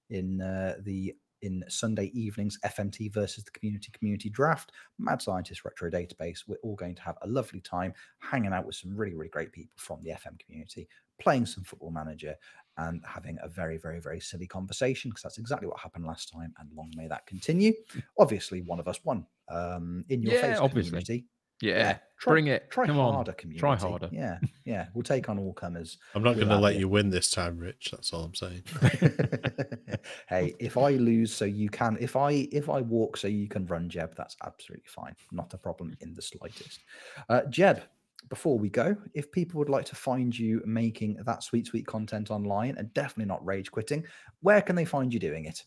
[0.10, 5.90] in uh, the in Sunday evenings FMT versus the community community draft, Mad Scientist Retro
[5.90, 6.40] Database.
[6.48, 9.52] We're all going to have a lovely time hanging out with some really, really great
[9.52, 10.88] people from the FM community,
[11.22, 12.36] playing some football manager,
[12.78, 16.54] and having a very, very, very silly conversation because that's exactly what happened last time.
[16.60, 17.74] And long may that continue.
[18.20, 19.26] Obviously, one of us won.
[19.50, 20.90] Um, in your Yeah, face, obviously.
[20.90, 21.26] community.
[21.60, 22.70] Yeah, try- bring it.
[22.70, 23.38] Try Come harder, on.
[23.38, 23.60] community.
[23.60, 24.10] Try harder.
[24.12, 24.88] Yeah, yeah.
[24.94, 25.98] We'll take on all comers.
[26.14, 26.82] I'm not going to let you.
[26.82, 27.90] you win this time, Rich.
[27.92, 28.62] That's all I'm saying.
[30.30, 31.98] hey, if I lose, so you can.
[32.00, 34.16] If I if I walk, so you can run, Jeb.
[34.16, 35.16] That's absolutely fine.
[35.32, 36.82] Not a problem in the slightest.
[37.30, 37.82] Uh, Jeb,
[38.30, 42.32] before we go, if people would like to find you making that sweet sweet content
[42.32, 44.04] online and definitely not rage quitting,
[44.42, 45.64] where can they find you doing it?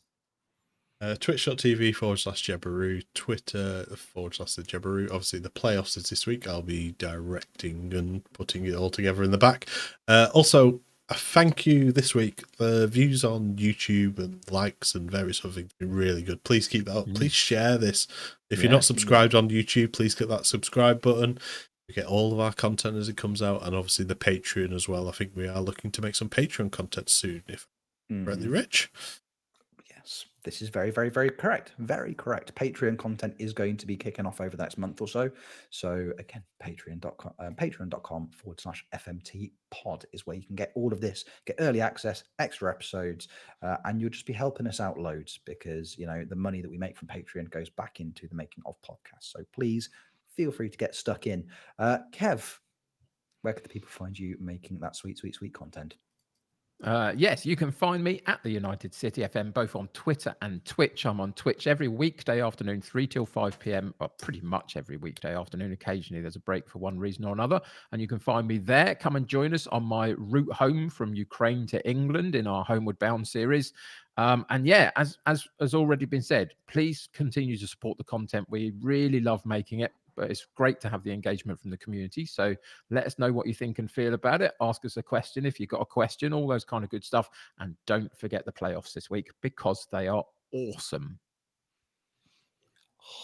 [1.02, 5.06] Uh, Twitch.tv forward slash Jebbaroo, Twitter forward slash the Jebbaroo.
[5.06, 6.46] Obviously, the playoffs is this week.
[6.46, 9.66] I'll be directing and putting it all together in the back.
[10.06, 12.42] Uh, also, a thank you this week.
[12.58, 16.44] The views on YouTube and likes and various other things have been really good.
[16.44, 17.06] Please keep that up.
[17.06, 17.16] Mm.
[17.16, 18.06] Please share this.
[18.50, 18.86] If you're not please.
[18.86, 21.38] subscribed on YouTube, please click that subscribe button.
[21.90, 24.88] You get all of our content as it comes out, and obviously the Patreon as
[24.88, 25.08] well.
[25.08, 27.66] I think we are looking to make some Patreon content soon, if
[28.08, 28.52] I'm correctly Mhm.
[28.52, 28.92] rich.
[29.88, 31.72] Yes, this is very, very, very correct.
[31.78, 32.54] Very correct.
[32.54, 35.32] Patreon content is going to be kicking off over the next month or so.
[35.70, 40.92] So again, patreon.com, um, patreon.com forward slash FMT pod is where you can get all
[40.92, 43.26] of this, get early access, extra episodes,
[43.62, 46.70] uh, and you'll just be helping us out loads because, you know, the money that
[46.70, 49.32] we make from Patreon goes back into the making of podcasts.
[49.32, 49.90] So please
[50.36, 51.46] feel free to get stuck in.
[51.78, 52.58] Uh, Kev,
[53.42, 55.96] where can the people find you making that sweet, sweet, sweet content?
[56.82, 60.64] Uh, yes, you can find me at the United City FM, both on Twitter and
[60.64, 61.04] Twitch.
[61.04, 63.94] I'm on Twitch every weekday afternoon, 3 till 5 p.m.
[64.00, 65.72] Well, pretty much every weekday afternoon.
[65.72, 67.60] Occasionally there's a break for one reason or another.
[67.92, 68.94] And you can find me there.
[68.94, 72.98] Come and join us on my route home from Ukraine to England in our Homeward
[72.98, 73.74] Bound series.
[74.16, 78.46] Um, and yeah, as as has already been said, please continue to support the content.
[78.48, 82.26] We really love making it, but it's great to have the engagement from the community.
[82.26, 82.54] So
[82.90, 84.52] let us know what you think and feel about it.
[84.60, 87.30] Ask us a question if you've got a question, all those kind of good stuff.
[87.58, 91.18] And don't forget the playoffs this week because they are awesome.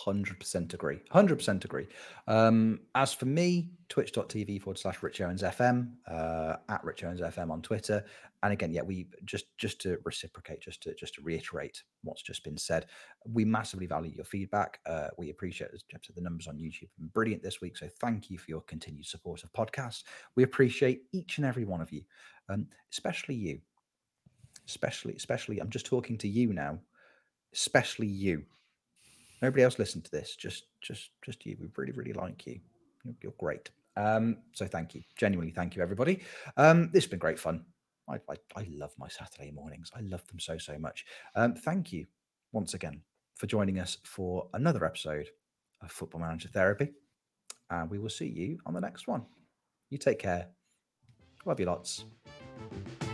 [0.07, 1.01] 100% agree.
[1.13, 1.87] 100% agree.
[2.27, 7.51] Um, as for me, twitch.tv forward slash Rich Owens FM, uh, at Rich Owens FM
[7.51, 8.05] on Twitter.
[8.43, 12.45] And again, yeah, we just just to reciprocate, just to just to reiterate what's just
[12.45, 12.87] been said,
[13.27, 14.81] we massively value your feedback.
[14.87, 17.77] Uh, we appreciate, as said, the numbers on YouTube have been brilliant this week.
[17.77, 20.05] So thank you for your continued support of podcasts.
[20.37, 22.03] We appreciate each and every one of you,
[22.49, 23.61] um, especially you.
[24.69, 26.81] Especially, especially, I'm just talking to you now,
[27.53, 28.45] especially you
[29.43, 32.59] nobody else listened to this just just just you we really really like you
[33.05, 36.21] you're, you're great um so thank you genuinely thank you everybody
[36.57, 37.65] um this has been great fun
[38.09, 41.05] I, I i love my saturday mornings i love them so so much
[41.35, 42.07] um thank you
[42.53, 43.03] once again
[43.37, 45.29] for joining us for another episode
[45.83, 46.93] of Football Manager Therapy.
[47.71, 49.25] And we will see you on the next one.
[49.91, 50.49] You take care.
[51.45, 52.05] Love you lots.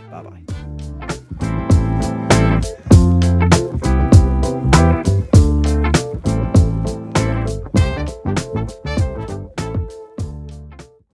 [0.09, 1.12] Bye bye.